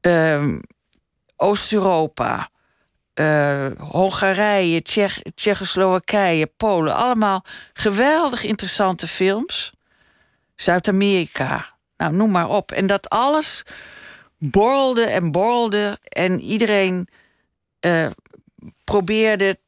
[0.00, 0.58] Ehm,
[1.36, 2.48] Oost-Europa.
[3.14, 6.94] eh, Hongarije, Tsjech, Tsjechoslowakije, Polen.
[6.94, 9.72] Allemaal geweldig interessante films.
[10.56, 11.74] Zuid-Amerika.
[11.96, 12.72] Nou, noem maar op.
[12.72, 13.62] En dat alles
[14.40, 15.98] borrelde en borrelde.
[16.02, 17.08] En iedereen
[17.80, 18.06] eh,
[18.84, 19.58] probeerde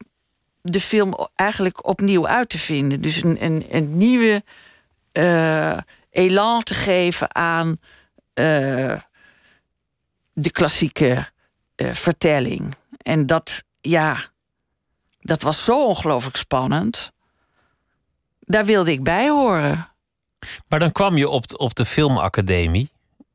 [0.61, 3.01] de film eigenlijk opnieuw uit te vinden.
[3.01, 4.43] Dus een, een, een nieuwe
[5.11, 5.77] eh,
[6.09, 7.77] elan te geven aan
[8.33, 9.01] eh,
[10.33, 11.31] de klassieke
[11.75, 12.75] vertelling.
[12.97, 14.17] En dat, ja,
[15.19, 17.11] dat was zo ongelooflijk spannend.
[18.39, 19.93] Daar wilde ik bij horen.
[20.67, 22.92] Maar dan kwam je op, op de filmacademie.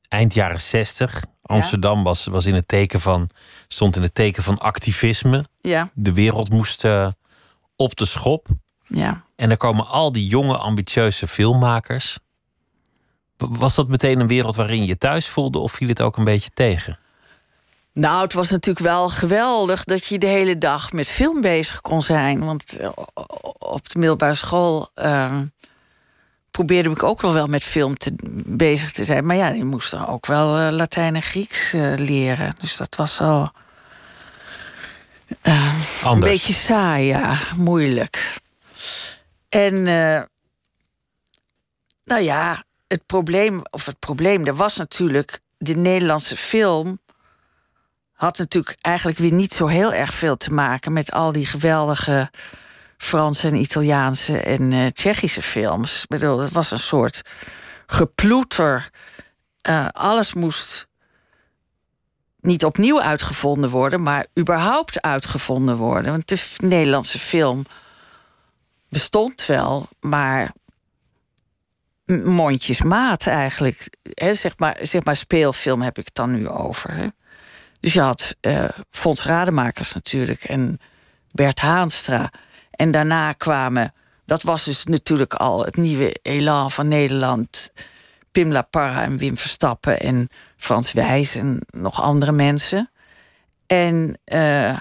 [0.09, 1.23] Eind jaren 60.
[1.42, 3.31] Amsterdam was, was in het teken van,
[3.68, 5.44] stond in het teken van activisme.
[5.61, 7.09] Ja, De wereld moest eh,
[7.77, 8.47] op de schop.
[8.87, 9.27] ja.
[9.37, 12.18] En er komen al die jonge, ambitieuze filmmakers.
[13.37, 16.25] Was dat meteen een wereld waarin je je thuis voelde of viel het ook een
[16.25, 16.99] beetje tegen?
[17.92, 22.03] Nou, het was natuurlijk wel geweldig dat je de hele dag met film bezig kon
[22.03, 22.45] zijn.
[22.45, 22.89] Want eh,
[23.59, 25.39] op de middelbare school eh,
[26.59, 28.12] probeerde ik ook wel wel met film te,
[28.46, 29.26] bezig te zijn.
[29.26, 32.54] Maar ja, je moest dan ook wel eh, Latijn en Grieks eh, leren.
[32.61, 33.52] Dus dat was al
[35.42, 36.32] een Anders.
[36.32, 37.38] beetje saai, ja.
[37.56, 38.38] Moeilijk.
[39.48, 40.22] En eh,
[42.04, 46.98] nou ja, het probleem, of het probleem, er was natuurlijk de Nederlandse film
[48.12, 52.30] had natuurlijk eigenlijk weer niet zo heel erg veel te maken met al die geweldige
[52.99, 56.03] Franse en Italiaanse en eh, Tsjechische films.
[56.03, 57.22] Ik bedoel, het was een soort
[57.86, 58.90] geploeter.
[59.61, 60.88] Eh, alles moest
[62.40, 66.11] niet opnieuw uitgevonden worden, maar überhaupt uitgevonden worden.
[66.11, 67.64] Want de Nederlandse film
[68.88, 70.53] bestond wel, maar
[72.24, 73.88] mondjesmaat eigenlijk.
[74.03, 77.11] Hè, zeg, maar, zeg maar speelfilm heb ik het dan nu over.
[77.80, 80.80] Dus je had eh Fons Rademakers natuurlijk en
[81.32, 82.30] Bert Haanstra.
[82.79, 83.93] En daarna kwamen,
[84.26, 87.72] dat was dus natuurlijk al het nieuwe elan van Nederland.
[88.31, 92.91] Pim Laparra en Wim Verstappen en Frans Wijs en nog andere mensen.
[93.66, 94.79] En eh,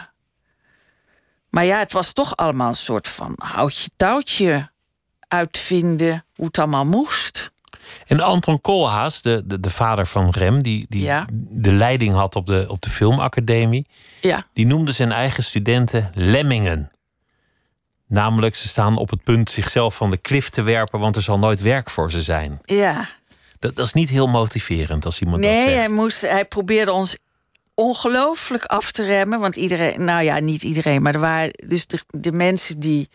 [1.50, 4.70] Maar ja, het was toch allemaal een soort van houtje touwtje
[5.28, 7.52] uitvinden hoe het allemaal moest.
[8.08, 11.28] En Anton Koolhaas, de, de, de vader van Rem, die, die Ja.
[11.34, 13.88] de leiding had op de, op de filmacademie,
[14.22, 16.91] Ja, die noemde zijn eigen studenten lemmingen.
[18.08, 21.39] Namelijk, ze staan op het punt zichzelf van de klif te werpen, want er zal
[21.39, 22.60] nooit werk voor ze zijn.
[22.66, 23.08] ja.
[23.60, 25.76] Dat, dat is niet heel motiverend als iemand dat Nee, zegt.
[25.76, 27.18] hij, moest, hij probeerde ons
[27.74, 29.39] ongelooflijk af te remmen.
[29.39, 33.10] Want iedereen, nou ja, niet iedereen, maar er waren dus de, de mensen die.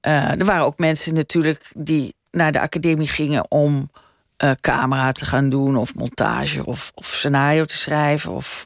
[0.00, 3.90] eh, er waren ook mensen natuurlijk die naar de academie gingen om
[4.36, 8.64] eh, camera te gaan doen, of montage, of, of scenario te schrijven, of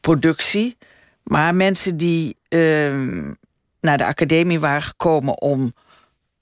[0.00, 0.76] productie.
[1.22, 3.32] Maar mensen die ehm,
[3.80, 5.72] naar de academie waren gekomen om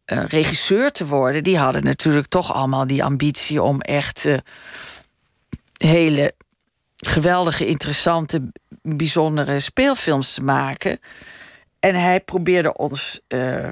[0.04, 4.36] eh, regisseur te worden, die hadden natuurlijk toch allemaal die ambitie om echt eh,
[5.76, 6.34] hele
[6.96, 11.00] geweldige, interessante, bijzondere speelfilms te maken.
[11.80, 13.68] En hij probeerde ons eh,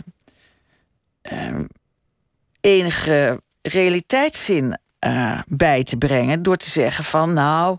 [2.60, 4.78] enige realiteitszin
[5.46, 6.42] bij te brengen.
[6.42, 7.78] Door te zeggen van nou,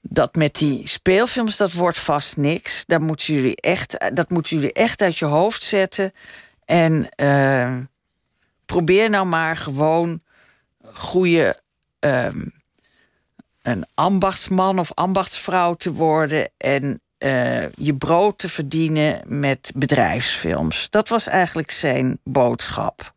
[0.00, 2.84] dat met die speelfilms, dat wordt vast niks.
[2.86, 6.12] Dat moeten jullie echt, dat moeten jullie echt uit je hoofd zetten.
[6.64, 7.76] En eh,
[8.66, 10.20] probeer nou maar gewoon
[10.84, 11.60] goede
[11.98, 12.46] ehm,
[13.62, 20.90] een ambachtsman of ambachtsvrouw te worden en eh, je brood te verdienen met bedrijfsfilms.
[20.90, 23.14] Dat was eigenlijk zijn boodschap.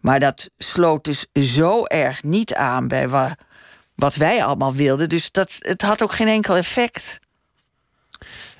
[0.00, 3.36] Maar dat sloot dus zo erg niet aan bij wa-
[3.98, 5.08] wat wij allemaal wilden.
[5.08, 7.18] Dus dat, het had ook geen enkel effect.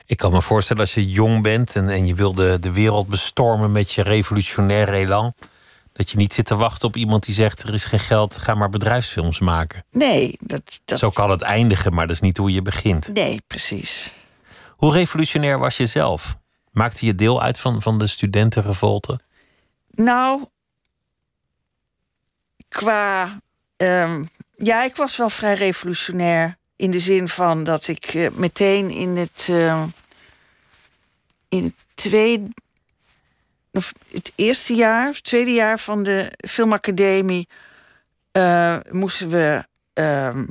[0.07, 3.09] Ik kan me voorstellen als je jong bent en, en je wil de, de wereld
[3.09, 5.34] bestormen met je revolutionair elan.
[5.93, 8.55] Dat je niet zit te wachten op iemand die zegt: er is geen geld, ga
[8.55, 9.84] maar bedrijfsfilms maken.
[9.91, 13.12] Nee, dat, dat, Zo kan het eindigen, maar dat is niet hoe je begint.
[13.12, 14.14] nee, precies.
[14.70, 16.36] Hoe revolutionair was je zelf?
[16.70, 19.20] Maakte je deel uit van, van de studentenrevolte?
[19.91, 20.45] Nou,
[22.68, 23.41] qua.
[23.78, 24.24] Ehm,
[24.56, 26.56] ja, ik was wel vrij revolutionair.
[26.76, 29.46] In de zin van dat ik eh, meteen in het.
[29.50, 29.82] eh,
[31.48, 32.48] in het tweede.
[33.72, 37.48] Of het eerste jaar, het tweede jaar van de filmacademie.
[38.32, 39.66] eh, moesten we.
[39.94, 40.46] ehm,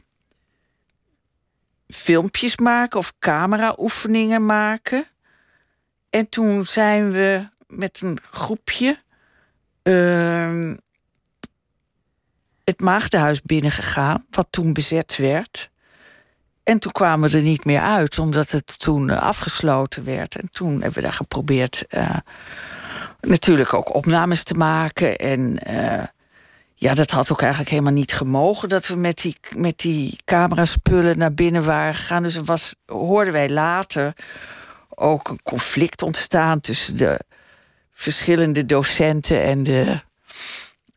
[1.88, 5.06] filmpjes maken of camera-oefeningen maken.
[6.10, 8.98] En toen zijn we met een groepje
[9.84, 10.76] ehm,
[12.68, 15.70] het Maagdenhuis binnengegaan, wat toen bezet werd.
[16.64, 20.36] En toen kwamen we er niet meer uit, omdat het toen eh, afgesloten werd.
[20.36, 22.18] En toen hebben we daar geprobeerd eh,
[23.22, 25.16] natuurlijk ook opnames te maken.
[25.16, 26.04] En eh,
[26.74, 31.18] ja, dat had ook eigenlijk helemaal niet gemogen dat we met die, met die cameraspullen
[31.18, 32.24] naar binnen waren gegaan.
[32.24, 34.14] Dus was, hoorden wij later
[34.90, 37.20] ook een conflict ontstaan tussen de
[37.94, 40.00] verschillende docenten en de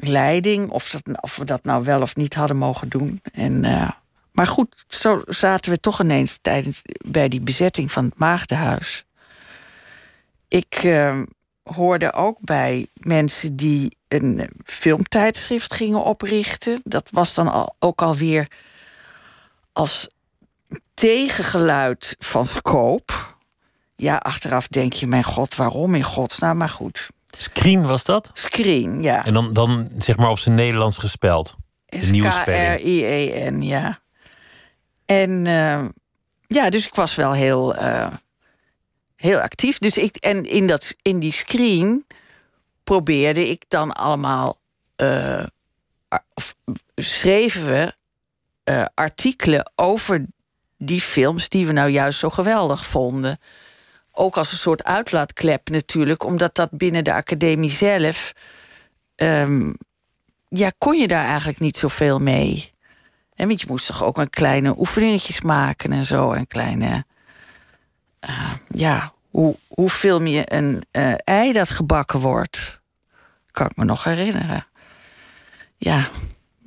[0.00, 0.70] leiding.
[0.70, 3.20] Of, dat, of we dat nou wel of niet hadden mogen doen.
[3.32, 3.90] En, eh,
[4.32, 9.04] maar goed, zo zaten we toch ineens tijdens, bij die bezetting van het Maagdenhuis.
[10.48, 11.22] Ik eh,
[11.62, 16.80] hoorde ook bij mensen die een eh, filmtijdschrift gingen oprichten.
[16.84, 18.48] Dat was dan al, ook alweer
[19.72, 20.08] als
[20.94, 23.12] tegengeluid van Scope.
[23.96, 26.56] Ja, achteraf denk je, mijn god, waarom in godsnaam?
[26.56, 28.30] Maar goed, Screen was dat?
[28.32, 29.24] Screen, ja.
[29.24, 31.54] En dan, dan zeg maar op zijn Nederlands gespeld.
[31.86, 32.80] De nieuwe spelling.
[32.80, 34.00] S-K-R-I-E-N, ja.
[35.06, 35.84] En eh,
[36.46, 38.12] ja, dus ik was wel heel, eh,
[39.16, 39.78] heel actief.
[39.78, 42.04] Dus ik, en in, dat, in die screen
[42.84, 44.58] probeerde ik dan allemaal.
[44.96, 45.44] eh,
[46.34, 46.54] of
[46.94, 47.92] schreven we
[48.64, 50.26] eh, artikelen over
[50.78, 53.38] die films die we nou juist zo geweldig vonden.
[54.20, 58.32] Ook als een soort uitlaatklep natuurlijk, omdat dat binnen de academie zelf.
[59.16, 59.72] ehm,
[60.48, 62.72] ja, kon je daar eigenlijk niet zoveel mee.
[63.34, 66.32] En want je moest toch ook een kleine oefeningetjes maken en zo.
[66.32, 67.04] En kleine.
[68.20, 72.80] eh, ja, hoe, hoe film je een eh, ei dat gebakken wordt?
[73.50, 74.66] Kan ik me nog herinneren.
[75.76, 76.08] Ja,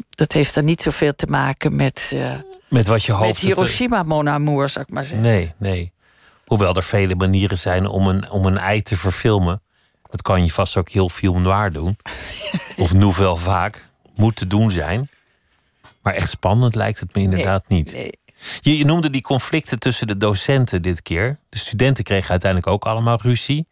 [0.10, 2.36] dat heeft dan niet zoveel te maken met, eh
[2.70, 3.38] Met wat je met hoopt.
[3.38, 5.22] Hiroshima, Mon Amour, zou ik maar zeggen.
[5.28, 5.91] Nee, nee.
[6.54, 9.62] Hoewel er vele manieren zijn om een, om een ei te verfilmen.
[10.04, 11.97] Dat kan je vast ook heel film noir doen.
[12.78, 13.89] of nouvelle vaak.
[14.16, 15.10] Moet te doen zijn.
[16.01, 17.93] Maar echt spannend lijkt het me inderdaad niet.
[17.93, 18.20] nee.
[18.60, 21.39] Je, je noemde die conflicten tussen de docenten dit keer.
[21.49, 23.68] De studenten kregen uiteindelijk ook allemaal ruzie.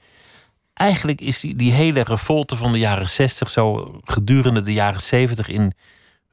[0.73, 5.47] Eigenlijk is die, die hele revolte van de jaren 60 zo gedurende de jaren 70
[5.47, 5.73] in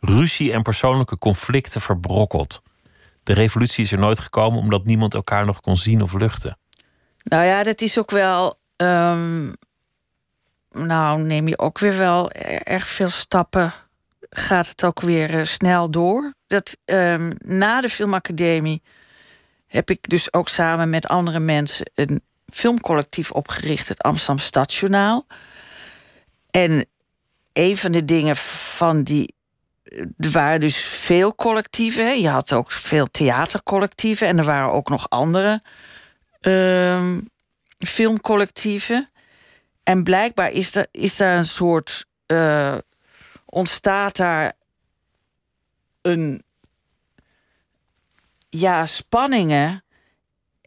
[0.01, 2.63] ruzie en persoonlijke conflicten verbrokkeld.
[3.29, 6.59] De revolutie is er nooit gekomen omdat niemand elkaar nog kon zien of luchten.
[7.23, 8.59] Nou ja, dat is ook wel.
[8.77, 9.53] ehm,
[10.71, 13.73] nou, neem je ook weer wel er- erg veel stappen.
[14.31, 16.35] Gaat het ook weer eh, snel door.
[16.47, 18.83] Dat, ehm, na de filmacademie
[19.67, 22.23] heb ik dus ook samen met andere mensen een
[22.53, 25.27] filmcollectief opgericht, het Amsterdam Stadsjournaal.
[26.51, 26.87] En
[27.53, 29.35] een van de dingen van die.
[30.19, 32.21] Er waren dus veel collectieven.
[32.21, 34.27] Je had ook veel theatercollectieven.
[34.27, 35.63] En er waren ook nog andere
[36.41, 37.21] ehm,
[37.79, 39.13] filmcollectieven.
[39.83, 42.07] En blijkbaar is, er, is daar een soort.
[42.27, 42.77] eh,
[43.45, 44.53] ontstaat daar
[46.03, 46.43] een.
[48.49, 49.85] Ja, spanningen.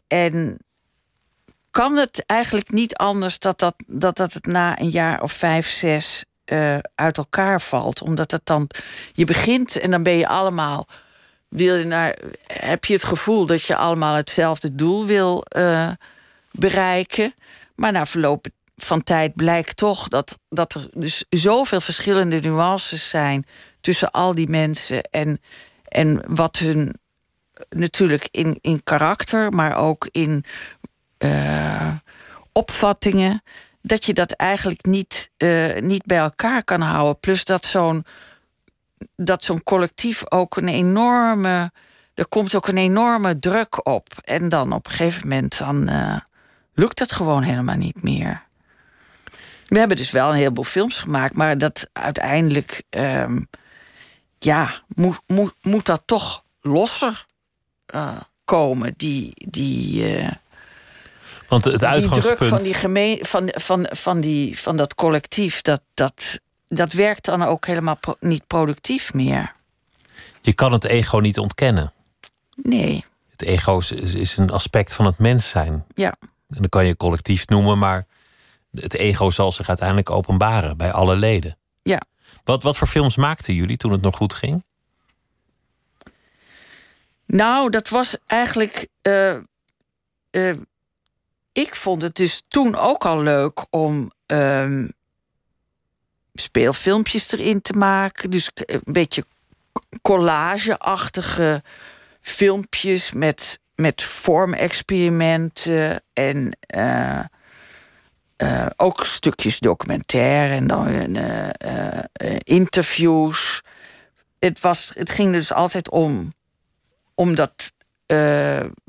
[0.06, 0.58] En
[1.70, 5.68] kan het eigenlijk niet anders dat dat, dat, dat het na een jaar of vijf,
[5.68, 8.02] zes eh, uit elkaar valt?
[8.02, 8.70] Omdat het dan.
[9.12, 10.86] Je begint en dan ben je allemaal.
[11.48, 15.90] Wil je naar, heb je het gevoel dat je allemaal hetzelfde doel wil eh,
[16.50, 17.34] bereiken?
[17.74, 18.46] Maar na verloop
[18.76, 23.44] van tijd blijkt toch dat, dat er dus zoveel verschillende nuances zijn
[23.80, 25.40] tussen al die mensen en,
[25.84, 26.94] en wat hun
[27.68, 30.44] natuurlijk in, in karakter, maar ook in
[31.18, 31.94] eh,
[32.52, 33.42] opvattingen,
[33.82, 37.20] dat je dat eigenlijk niet, eh, niet bij elkaar kan houden.
[37.20, 38.04] Plus dat zo'n
[39.16, 41.72] dat zo'n collectief ook een enorme.
[42.14, 44.06] Er komt ook een enorme druk op.
[44.24, 46.16] En dan op een gegeven moment dan, eh,
[46.74, 48.42] lukt het gewoon helemaal niet meer.
[49.66, 52.82] We hebben dus wel een heleboel films gemaakt, maar dat uiteindelijk.
[52.90, 53.40] ehm,
[54.38, 57.26] ja, moet, moet, moet dat toch losser
[57.86, 59.32] eh, komen, die.
[59.34, 60.40] die
[61.52, 62.36] Want het die uitgangspunt.
[62.38, 66.38] druk van, die gemeen, van, van, van, die, van dat collectief, dat, dat,
[66.68, 69.52] dat werkt dan ook helemaal pro- niet productief meer.
[70.40, 71.92] Je kan het ego niet ontkennen.
[72.56, 75.84] Nee, Het ego is, is- is een aspect van het mens zijn.
[75.94, 76.12] ja.
[76.48, 78.06] En dan kan je collectief noemen, maar
[78.72, 81.56] het ego zal zich uiteindelijk openbaren bij alle leden.
[81.82, 82.00] Ja.
[82.44, 84.64] Wat, wat voor films maakten jullie toen het nog goed ging?
[87.26, 88.86] Nou, dat was eigenlijk.
[89.02, 89.36] eh,
[90.30, 90.56] eh,
[91.52, 94.88] ik vond het dus toen ook al leuk om ehm,
[96.34, 98.30] speelfilmpjes erin te maken.
[98.30, 99.24] Dus een beetje
[100.02, 101.62] collageachtige
[102.20, 107.24] filmpjes met, met vormexperimenten en eh,
[108.36, 113.62] eh, ook stukjes documentaire en dan eh, interviews.
[114.38, 116.28] Het, was, het ging dus altijd om
[117.14, 117.72] om dat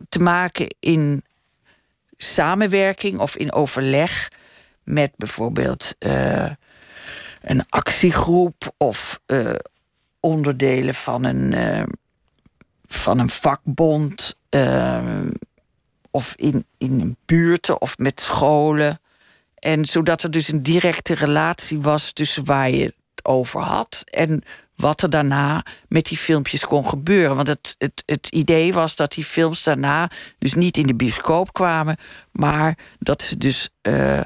[0.09, 1.23] te maken in
[2.17, 4.29] samenwerking of in overleg
[4.83, 6.51] met bijvoorbeeld eh,
[7.41, 9.55] een actiegroep of eh,
[10.19, 11.83] onderdelen van een, eh,
[12.85, 14.35] van een vakbond
[16.11, 18.99] of in, in buurten of met scholen.
[19.55, 24.43] En zodat er dus een directe relatie was tussen waar je het over had en
[24.75, 27.35] wat er daarna met die filmpjes kon gebeuren.
[27.35, 31.53] Want het, het, het idee was dat die films daarna dus niet in de bioscoop
[31.53, 31.97] kwamen,
[32.31, 34.21] maar dat ze dus eh,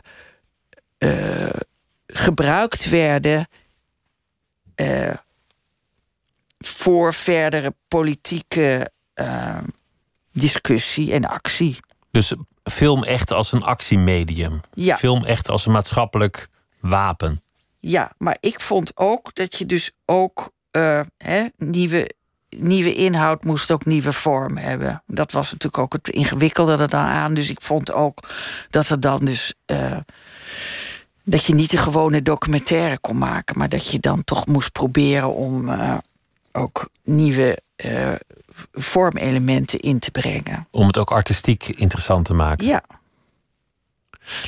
[0.97, 1.59] eh,
[2.07, 3.47] gebruikt werden
[4.75, 5.13] eh,
[6.57, 8.91] voor verdere politieke
[10.31, 11.79] discussie en actie.
[12.11, 12.33] Dus
[12.63, 14.61] film echt als een actiemedium.
[14.73, 14.97] Ja.
[14.97, 16.47] Film echt als een maatschappelijk
[16.79, 17.41] wapen.
[17.79, 22.11] Ja, maar ik vond ook dat je dus ook eh, hè, nieuwe,
[22.49, 25.03] nieuwe inhoud moest ook nieuwe vorm hebben.
[25.07, 27.33] Dat was natuurlijk ook het ingewikkelde er dan aan.
[27.33, 28.29] Dus ik vond ook
[28.69, 29.53] dat er dan dus.
[29.65, 29.97] eh,
[31.23, 35.33] dat je niet een gewone documentaire kon maken, maar dat je dan toch moest proberen
[35.33, 35.97] om eh,
[36.51, 37.65] ook nieuwe
[38.71, 40.67] vormelementen in te brengen.
[40.71, 42.67] Om het ook artistiek interessant te maken.
[42.67, 42.83] Ja,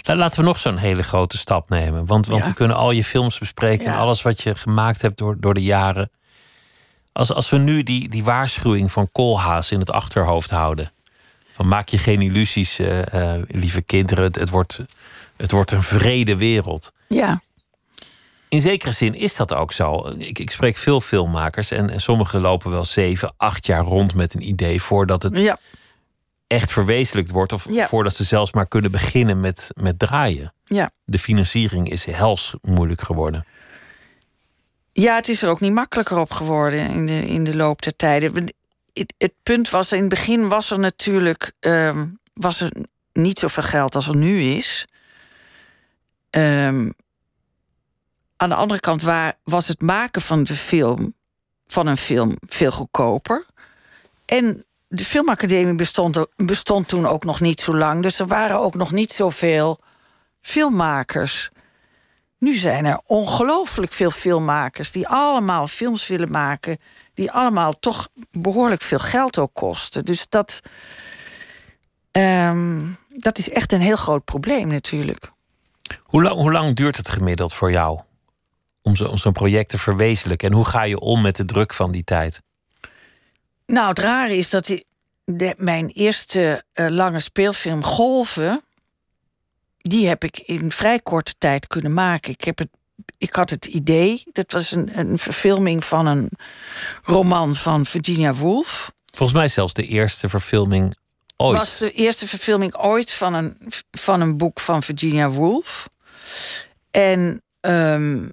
[0.04, 2.06] Laten we nog zo'n hele grote stap nemen.
[2.06, 2.50] Want, want Ja.
[2.50, 5.64] we kunnen al je films bespreken en alles wat je gemaakt hebt door, door de
[5.64, 6.10] jaren.
[7.12, 10.92] Als, als we nu die, die waarschuwing van Koolhaas in het achterhoofd houden.
[11.56, 14.24] Van maak je geen illusies, eh, eh, lieve kinderen.
[14.24, 14.80] Het, het, wordt,
[15.38, 16.92] het wordt een vrede wereld.
[17.08, 17.42] ja,
[18.50, 20.08] In zekere zin is dat ook zo.
[20.18, 24.34] Ik, ik spreek veel filmmakers en, en sommigen lopen wel zeven, acht jaar rond met
[24.36, 25.58] een idee voordat het ja,
[26.50, 27.54] echt verwezenlijkt wordt.
[27.54, 27.88] Of Ja.
[27.88, 30.54] voordat ze zelfs maar kunnen beginnen met, met draaien.
[30.66, 30.90] ja.
[31.06, 33.46] De financiering is hels moeilijk geworden.
[34.92, 37.96] Ja, het is er ook niet makkelijker op geworden in de, in de loop der
[37.96, 38.34] tijden.
[38.94, 42.72] Het, het punt was, in het begin was er natuurlijk ehm, was er
[43.14, 44.86] niet zoveel geld als er nu is.
[46.30, 46.90] Ehm,
[48.38, 51.14] aan de andere kant waar, was het maken van de film,
[51.68, 53.46] van een film veel goedkoper.
[54.26, 58.02] En de filmacademie bestond, bestond toen ook nog niet zo lang.
[58.02, 59.80] Dus er waren ook nog niet zoveel
[60.42, 61.50] filmmakers.
[62.38, 66.78] Nu zijn er ongelooflijk veel filmmakers die allemaal films willen maken,
[67.14, 70.06] die allemaal toch behoorlijk veel geld ook kosten.
[70.06, 70.60] Dus dat,
[72.12, 72.80] ehm,
[73.10, 75.32] dat is echt een heel groot probleem natuurlijk.
[76.04, 78.00] Hoe lang, hoe lang duurt het gemiddeld voor jou
[78.82, 80.50] om zo'n project te verwezenlijken?
[80.50, 82.42] En hoe ga je om met de druk van die tijd?
[83.70, 84.86] Nou, het rare is dat die,
[85.26, 88.62] de, mijn eerste uh, lange speelfilm Golven
[89.78, 92.32] die heb ik in vrij korte tijd kunnen maken.
[92.32, 92.70] Ik, heb het,
[93.18, 96.30] ik had het idee, dat was een, een verfilming van een
[97.04, 98.92] roman van Virginia Woolf.
[99.14, 100.96] Volgens mij zelfs de eerste verfilming
[101.38, 101.58] ooit.
[101.58, 103.58] was de eerste verfilming ooit van een,
[103.92, 105.88] van een boek van Virginia Woolf.
[106.92, 108.30] En um,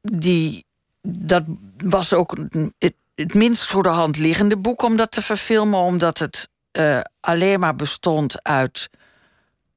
[0.00, 0.64] die,
[1.02, 1.44] dat
[1.76, 2.36] was ook
[2.78, 7.00] het, het, minst voor de hand liggende boek om dat te verfilmen, omdat het uh,
[7.20, 8.90] alleen maar bestond uit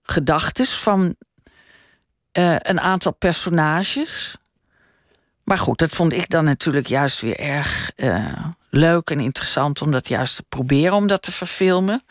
[0.04, 1.16] gedachtes van
[2.38, 4.36] uh, een aantal personages.
[5.44, 9.92] Maar goed, dat vond ik dan natuurlijk juist weer erg uh, leuk en interessant om
[9.92, 12.04] dat juist te proberen om dat te verfilmen.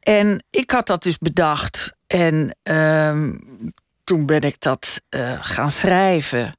[0.00, 3.30] En ik had dat dus bedacht en uh,
[4.04, 5.00] toen ben ik dat
[5.40, 6.54] gaan schrijven.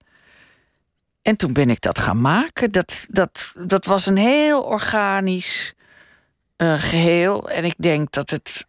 [1.28, 2.72] En toen ben ik dat gaan maken.
[2.72, 5.74] Dat, dat, dat was een heel organisch
[6.58, 7.50] geheel.
[7.50, 8.66] En ik denk dat het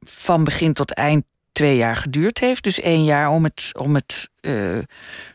[0.00, 2.62] van begin tot eind twee jaar geduurd heeft.
[2.62, 4.78] Dus één jaar om het, om het uh,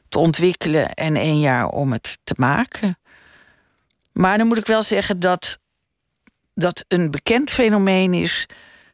[0.09, 2.97] te ontwikkelen en één jaar om het te maken.
[4.11, 5.59] Maar dan moet ik wel zeggen dat
[6.53, 8.45] dat een bekend fenomeen is.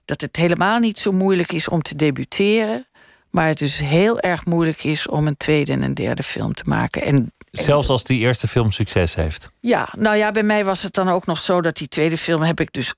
[0.06, 2.88] Dat het helemaal niet zo moeilijk is om te debuteren.
[3.34, 6.64] Maar het dus heel erg moeilijk is om een tweede en een derde film te
[6.66, 7.02] maken.
[7.02, 9.52] En, Zelfs als die eerste film succes heeft.
[9.60, 12.42] Ja, nou ja, bij mij was het dan ook nog zo dat die tweede film
[12.42, 12.94] heb ik dus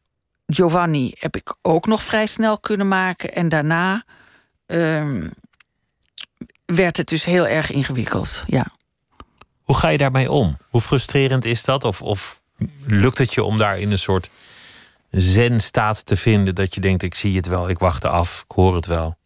[0.47, 3.33] Giovanni heb ik ook nog vrij snel kunnen maken.
[3.33, 4.03] En daarna
[4.65, 5.31] um,
[6.65, 8.43] werd het dus heel erg ingewikkeld.
[8.47, 8.65] Ja.
[9.61, 10.57] Hoe ga je daarmee om?
[10.69, 11.83] Hoe frustrerend is dat?
[11.83, 12.41] Of, of
[12.86, 14.29] lukt het je om daar in een soort
[15.11, 18.75] zen-staat te vinden dat je denkt: ik zie het wel, ik wacht af, ik hoor
[18.75, 19.17] het wel?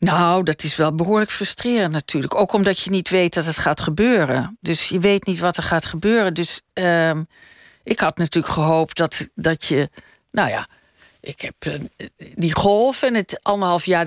[0.00, 2.34] Nou, dat is wel behoorlijk frustrerend natuurlijk.
[2.34, 4.58] Ook omdat je niet weet dat het gaat gebeuren.
[4.60, 6.34] Dus je weet niet wat er gaat gebeuren.
[6.34, 7.16] Dus uh,
[7.82, 9.88] ik had natuurlijk gehoopt dat, dat je.
[10.30, 10.68] Nou ja,
[11.20, 11.80] ik heb
[12.34, 14.04] die golf en het anderhalf jaar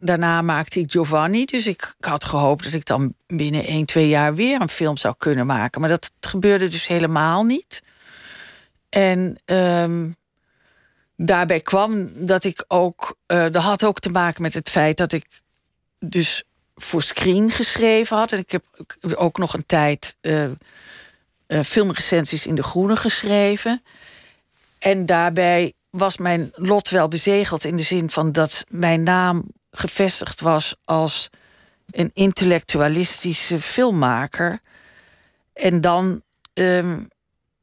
[0.00, 1.44] daarna, maakte ik Giovanni.
[1.44, 5.14] Dus ik, had gehoopt dat ik dan binnen 1, 2 jaar weer een film zou
[5.18, 5.80] kunnen maken.
[5.80, 7.82] Maar dat gebeurde dus helemaal niet.
[8.88, 10.16] En um,
[11.16, 13.16] daarbij kwam dat ik ook.
[13.26, 15.26] Uh, dat had ook te maken met het feit dat ik
[15.98, 16.44] dus
[16.74, 18.32] voor screen geschreven had.
[18.32, 18.64] En ik heb
[19.16, 20.16] ook nog een tijd.
[20.20, 20.50] Uh,
[21.64, 23.82] filmrecensies in De Groene geschreven.
[24.78, 30.40] En daarbij was mijn lot wel bezegeld in de zin van dat mijn naam gevestigd
[30.40, 31.28] was als
[31.90, 34.60] een intellectualistische filmmaker.
[35.52, 36.22] En dan
[36.54, 37.08] um,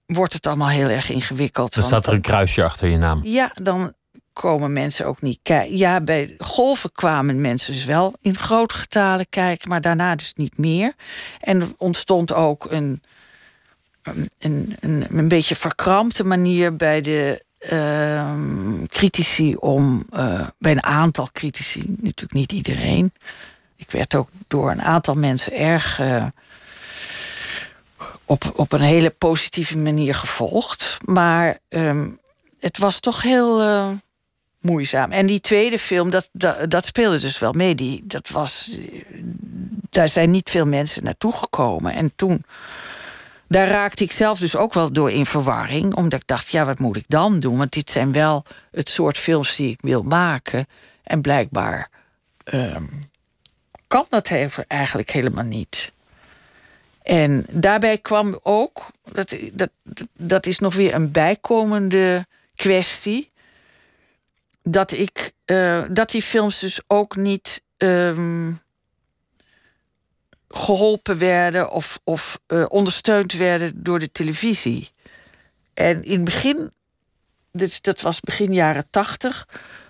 [0.06, 1.74] wordt het allemaal heel erg ingewikkeld.
[1.74, 3.20] Dan staat er een kruisje achter je naam.
[3.24, 3.94] Ja, dan
[4.34, 5.78] komen mensen ook niet kijken.
[5.78, 10.58] Ja, bij golven kwamen mensen dus wel in grote getalen kijken, maar daarna dus niet
[10.58, 10.94] meer.
[11.40, 13.02] En er ontstond ook een
[14.04, 18.38] een, een, een beetje verkrampte manier bij de uh,
[18.88, 23.14] critici om, uh, bij een aantal critici, natuurlijk niet iedereen.
[23.76, 26.26] Ik werd ook door een aantal mensen erg uh,
[28.26, 30.98] op, op een hele positieve manier gevolgd.
[31.06, 32.20] Maar um,
[32.60, 33.90] het was toch heel uh,
[34.60, 35.12] moeizaam.
[35.12, 36.30] En die tweede film, dat,
[36.68, 37.76] dat, speelde dus wel mee.
[37.76, 38.78] Die, dat was,
[39.90, 41.94] daar zijn niet veel mensen naartoe gekomen.
[41.94, 42.46] En toen
[43.48, 45.96] daar raakte ik zelf dus ook wel door in verwarring.
[45.96, 47.58] Omdat ik dacht, ja, wat moet ik dan doen?
[47.58, 50.66] Want dit zijn wel het soort films die ik wil maken.
[51.04, 51.90] En blijkbaar
[52.54, 53.10] um,
[53.88, 54.32] kan dat
[54.68, 55.93] eigenlijk helemaal niet.
[57.04, 59.70] En daarbij kwam ook, dat, dat,
[60.14, 62.24] dat is nog weer een bijkomende
[62.56, 63.28] kwestie.
[64.62, 68.60] Dat ik uh, dat die films dus ook niet um,
[70.48, 74.92] geholpen werden of, of uh, ondersteund werden door de televisie.
[75.74, 76.72] En in het begin,
[77.52, 79.48] dus dat was begin jaren tachtig,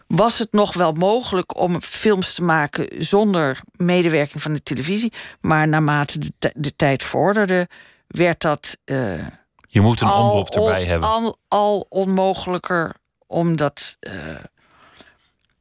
[0.07, 5.13] was het nog wel mogelijk om films te maken zonder medewerking van de televisie.
[5.41, 7.67] Maar naarmate de, de tijd vorderde,
[8.07, 8.77] werd dat.
[8.85, 9.27] Uh,
[9.67, 11.09] Je moet een omroep erbij hebben.
[11.09, 12.95] Al, al onmogelijker
[13.27, 14.35] om dat uh,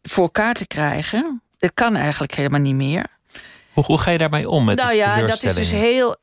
[0.02, 1.42] voor elkaar te krijgen.
[1.58, 3.06] Het kan eigenlijk helemaal niet meer.
[3.72, 6.16] Hoe, hoe ga je daarmee om met Nou ja, dat is dus heel.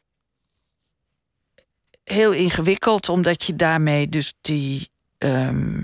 [2.03, 4.89] heel ingewikkeld, omdat je daarmee dus die.
[5.17, 5.81] ehm,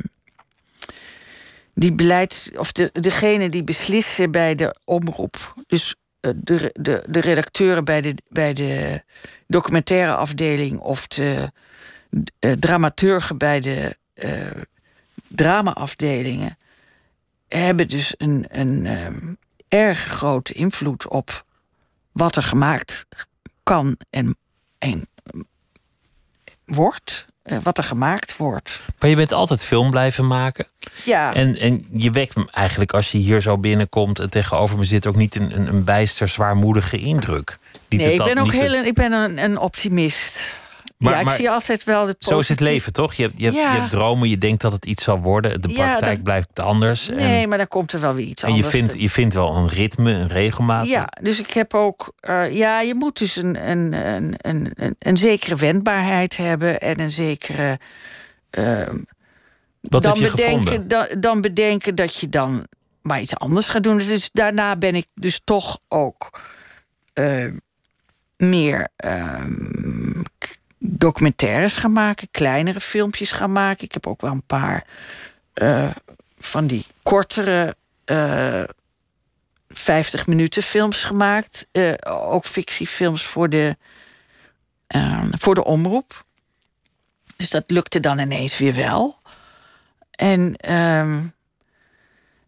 [1.75, 2.51] die beleids.
[2.57, 5.53] of de, degene die beslissen bij de omroep.
[5.67, 9.03] Dus eh, de, de, de redacteuren bij de, bij de
[9.47, 11.51] documentaire afdeling of de
[12.39, 14.61] eh, dramaturgen bij de eh
[15.27, 16.57] dramaafdelingen.
[17.47, 21.45] hebben dus een, een erg grote invloed op
[22.11, 23.05] wat er gemaakt
[23.63, 24.37] kan en,
[24.77, 25.07] en
[26.65, 27.27] wordt.
[27.45, 28.81] Eh, wat er gemaakt wordt.
[28.99, 30.67] Maar je bent altijd film blijven maken.
[31.03, 31.33] Ja.
[31.33, 35.15] En, en je wekt eigenlijk als je hier zo binnenkomt en tegenover me zit ook
[35.15, 37.57] niet een, een, een bijster zwaarmoedige indruk.
[37.89, 40.39] Niet nee, ik ben ook heel, ik ben een, een optimist.
[41.05, 43.13] Maar- ja, ik maar zie altijd wel de Zo is het leven, toch?
[43.13, 43.73] Je hebt, je, hebt, Ja.
[43.73, 45.61] je hebt dromen, je denkt dat het iets zal worden.
[45.61, 47.07] De Ja, praktijk blijft anders.
[47.07, 48.73] Nee, en maar dan komt er wel weer iets en je anders.
[48.73, 50.87] vindt, je vindt wel een ritme, een regelmaat.
[50.89, 52.13] Ja, dus ik heb ook.
[52.19, 56.99] eh, ja, je moet dus een, een, een, een, een, een zekere wendbaarheid hebben en
[56.99, 57.79] een zekere.
[58.49, 58.97] ehm,
[59.81, 60.87] Wat dan, heb je bedenken, gevonden?
[60.87, 62.67] dan, dan bedenken dat je dan
[63.01, 63.97] maar iets anders gaat doen.
[63.97, 66.39] Dus daarna ben ik dus toch ook
[67.13, 67.51] eh,
[68.37, 70.21] meer ehm,
[70.89, 73.85] documentaires gaan maken, kleinere filmpjes gaan maken.
[73.85, 74.85] Ik heb ook wel een paar
[75.53, 75.89] eh,
[76.37, 77.75] van die kortere.
[78.05, 78.63] eh
[79.69, 81.67] 50 minuten films gemaakt.
[81.71, 81.93] eh,
[82.31, 83.77] ook fictiefilms voor de,
[84.87, 86.23] ehm, voor de omroep.
[87.35, 89.17] Dus dat lukte dan ineens weer wel.
[90.11, 91.21] En ehm,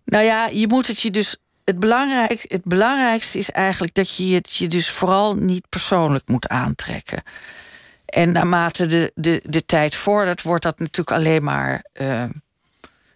[0.05, 1.35] nou ja, je moet het je dus.
[1.63, 6.47] Het, belangrijk, het belangrijkste is eigenlijk dat je het je dus vooral niet persoonlijk moet
[6.47, 7.23] aantrekken.
[8.07, 12.31] En naarmate de, de, de tijd vordert, wordt dat natuurlijk alleen maar ehm,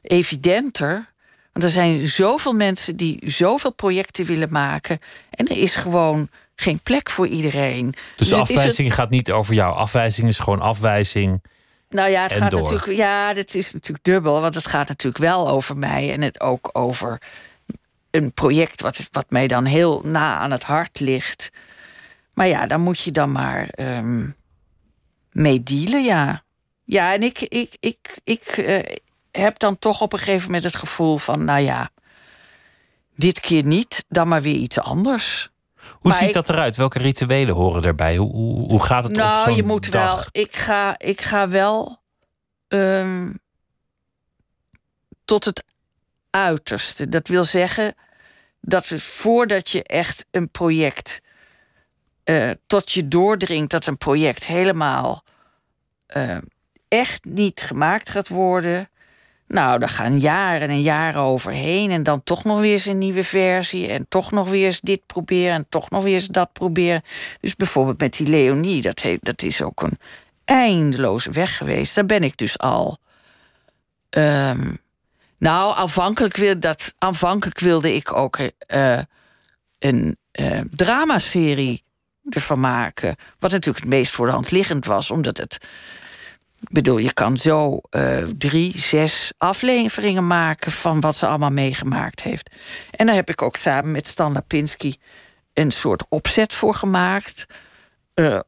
[0.01, 1.09] evidenter.
[1.53, 5.03] Want er zijn zoveel mensen die zoveel projecten willen maken.
[5.29, 7.93] En er is gewoon geen plek voor iedereen.
[8.15, 9.75] Dus het is afwijzing gaat niet over jou.
[9.75, 11.43] Afwijzing is gewoon afwijzing.
[11.89, 12.61] Nou ja, het gaat door.
[12.61, 12.97] natuurlijk.
[12.97, 14.41] Ja, dat is natuurlijk dubbel.
[14.41, 16.13] Want het gaat natuurlijk wel over mij.
[16.13, 17.21] En het ook over
[18.11, 21.49] een project wat, wat mij dan heel na aan het hart ligt.
[22.33, 24.27] Maar ja, daar moet je dan maar ehm,
[25.32, 26.43] mee dealen, ja.
[26.84, 28.95] Ja, en ik, ik, ik, ik eh,
[29.32, 31.89] heb dan toch op een gegeven moment het gevoel van, nou ja,
[33.15, 35.49] dit keer niet, dan maar weer iets anders.
[35.89, 36.75] Hoe Maar ziet ik- dat eruit?
[36.75, 38.17] Welke rituelen horen daarbij?
[38.17, 40.15] Hoe, hoe, hoe gaat het op Nou, zo'n je moet dag?
[40.15, 40.43] wel.
[40.43, 41.97] Ik ga, ik ga wel
[42.67, 43.34] ehm,
[45.25, 45.63] tot het
[46.29, 47.09] uiterste.
[47.09, 47.95] Dat wil zeggen
[48.61, 51.21] dat voordat je echt een project
[52.24, 55.24] eh, tot je doordringt dat een project helemaal
[56.05, 56.38] eh,
[56.88, 58.89] echt niet gemaakt gaat worden.
[59.47, 61.91] Nou, daar gaan jaren en jaren overheen.
[61.91, 63.88] En dan toch nog weer eens een nieuwe versie.
[63.88, 65.53] En toch nog weer eens dit proberen.
[65.53, 67.01] En toch nog weer eens dat proberen.
[67.39, 68.82] Dus bijvoorbeeld met die Leonie.
[68.82, 69.99] Dat, dat is ook een
[70.45, 71.95] eindeloze weg geweest.
[71.95, 72.97] Daar ben ik dus al.
[74.09, 74.74] ehm,
[75.38, 78.99] nou, aanvankelijk, dat, aanvankelijk wilde ik ook eh,
[79.80, 81.84] een eh, dramaserie
[82.30, 83.15] ervan maken.
[83.39, 85.57] Wat natuurlijk het meest voor de hand liggend was, omdat het.
[86.61, 92.24] Ik bedoel, je kan zo eh, drie, zes afleveringen maken van wat ze allemaal meegemaakt
[92.24, 92.59] heeft.
[92.91, 94.95] En daar heb ik ook samen met Stan Lapinski
[95.53, 97.45] een soort opzet voor gemaakt.
[98.13, 98.39] Eh,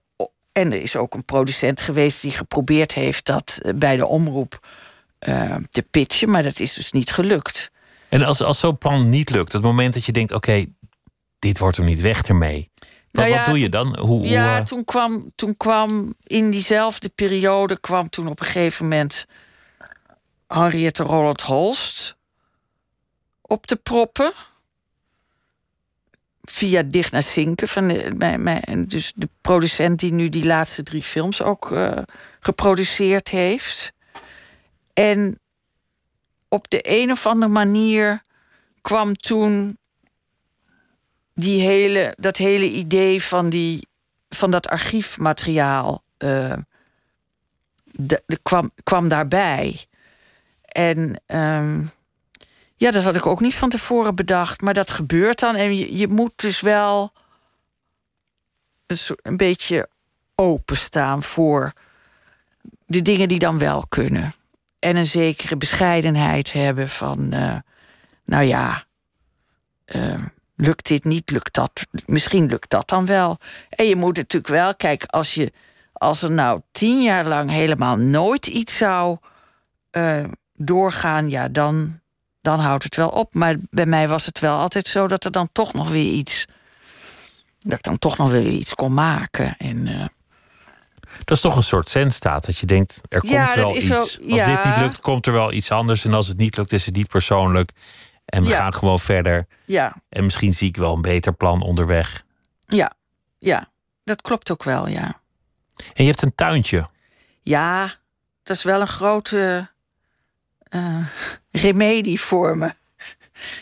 [0.52, 4.60] en er is ook een producent geweest die geprobeerd heeft dat eh, bij de omroep
[5.70, 7.72] te pitchen, maar dat is dus niet gelukt.
[8.10, 10.66] En als, als zo'n plan niet lukt, het moment dat je denkt: oké,
[11.40, 12.72] dit wordt hem niet weg ermee.
[13.14, 14.00] Nou ja, wat doe je dan?
[14.00, 18.46] Hoe, hoe, Ja, eh, toen kwam, toen kwam in diezelfde periode kwam toen op een
[18.46, 19.26] gegeven moment
[20.48, 22.16] Henriette Roland Holst
[23.42, 24.32] op te proppen.
[26.42, 27.68] Via Dicht naar Zinken.
[27.68, 31.98] Van de, mijn, mijn, dus de producent die nu die laatste drie films ook eh,
[32.40, 33.94] geproduceerd heeft.
[34.94, 35.40] En
[36.48, 38.22] op de een of andere manier
[38.82, 39.78] kwam toen
[41.34, 43.88] die hele, dat hele idee van, die,
[44.30, 46.58] van dat archiefmateriaal eh,
[47.84, 49.86] de, kwam, kwam daarbij.
[50.62, 51.84] En ehm,
[52.76, 54.62] ja, dat had ik ook niet van tevoren bedacht.
[54.62, 55.56] Maar dat gebeurt dan.
[55.56, 57.12] En je, je moet dus wel
[58.88, 59.90] een, soort, een beetje
[60.36, 61.74] openstaan voor
[62.86, 64.34] de dingen die dan wel kunnen.
[64.80, 67.58] En een zekere bescheidenheid hebben van, eh,
[68.26, 68.84] nou ja,
[69.86, 70.24] eh,
[70.56, 71.72] lukt dit niet, lukt dat,
[72.06, 73.38] misschien lukt dat dan wel.
[73.70, 75.52] En je moet natuurlijk wel, kijk, als, je,
[75.94, 79.18] als er nou tien jaar lang helemaal nooit iets zou
[79.92, 80.24] eh,
[80.54, 82.00] doorgaan, ja, dan,
[82.42, 83.34] dan houdt het wel op.
[83.34, 86.46] Maar bij mij was het wel altijd zo dat er dan toch nog weer iets,
[87.60, 89.56] dat ik dan toch nog weer iets kon maken.
[89.58, 90.06] En, eh,
[91.24, 92.46] Dat is toch een soort zenstaat.
[92.46, 93.88] Dat je denkt, er komt Ja, wel iets.
[93.88, 94.46] wel- Als ja.
[94.56, 96.06] dit niet lukt, komt er wel iets anders.
[96.06, 97.72] En als het niet lukt, is het niet persoonlijk.
[98.26, 98.56] En we Ja.
[98.58, 99.48] gaan gewoon verder.
[99.66, 102.24] Ja, En misschien zie ik wel een beter plan onderweg.
[102.66, 102.92] ja,
[103.40, 103.72] ja.
[104.04, 105.22] Dat klopt ook wel, ja.
[105.94, 106.86] En je hebt een tuintje.
[107.42, 107.92] Ja,
[108.44, 109.70] dat is wel een grote
[110.64, 110.98] eh,
[111.52, 112.74] remedie voor me.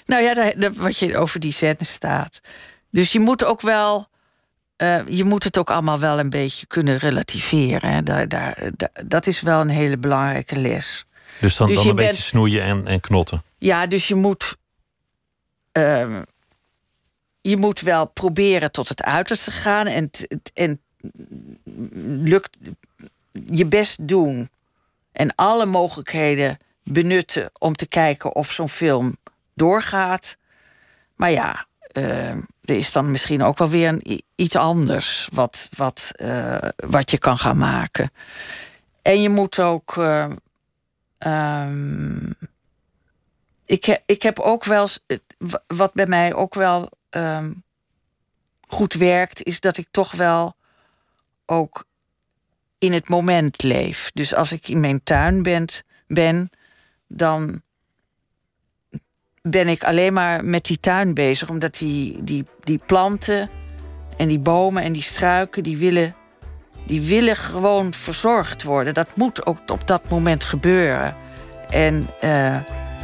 [0.06, 2.40] Nou ja, wat je over die zen staat.
[2.90, 4.10] Dus je moet ook wel.
[4.76, 7.92] eh, je moet het ook allemaal wel een beetje kunnen relativeren.
[7.92, 8.04] Hè.
[8.04, 11.06] Daar, daar, daar- dat is wel een hele belangrijke les.
[11.40, 13.44] Dus dan, Dus dan een bent- beetje snoeien en, en knotten.
[13.58, 14.56] Ja, dus je moet.
[15.72, 16.22] ehm,
[17.42, 20.10] je moet wel proberen tot het uiterste te gaan en,
[20.54, 20.82] en
[22.24, 22.58] lukt
[23.46, 24.50] je best doen.
[25.12, 29.18] En alle mogelijkheden benutten om te kijken of zo'n film
[29.54, 30.38] doorgaat.
[31.16, 36.12] Maar ja, ehm, er is dan misschien ook wel weer een, iets anders wat, wat,
[36.16, 38.12] eh, wat je kan gaan maken.
[39.02, 39.98] En je moet ook.
[39.98, 40.30] eh,
[41.22, 42.32] ehm,
[43.66, 44.88] ik, ik heb ook wel
[45.68, 47.54] Wat bij mij ook wel ehm,
[48.68, 50.56] goed werkt, is dat ik toch wel
[51.46, 51.86] ook
[52.78, 54.12] in het moment leef.
[54.14, 55.68] Dus als ik in mijn tuin ben,
[56.08, 56.50] ben
[57.08, 57.62] dan
[59.42, 61.50] ben ik alleen maar met die tuin bezig.
[61.50, 63.50] Omdat die, die, die planten
[64.18, 66.16] en die bomen en die struiken, die willen,
[66.92, 68.94] die willen gewoon verzorgd worden.
[68.94, 71.16] Dat moet ook op dat moment gebeuren.
[71.70, 72.56] En eh,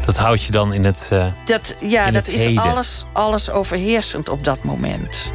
[0.06, 1.10] Dat houdt je dan in het.
[1.12, 2.64] eh, dat, ja, dat is heden.
[2.64, 5.32] alles, alles overheersend op dat moment.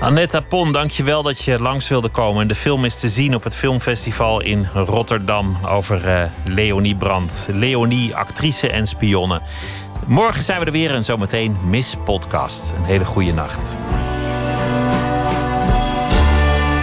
[0.00, 2.48] Annette Pon, dankjewel dat je langs wilde komen.
[2.48, 7.48] De film is te zien op het filmfestival in Rotterdam over eh, Leonie Brandt.
[7.52, 9.40] Leonie, actrice en spionne.
[10.06, 12.72] Morgen zijn we er weer en zometeen Miss Podcast.
[12.76, 13.76] Een hele goede nacht.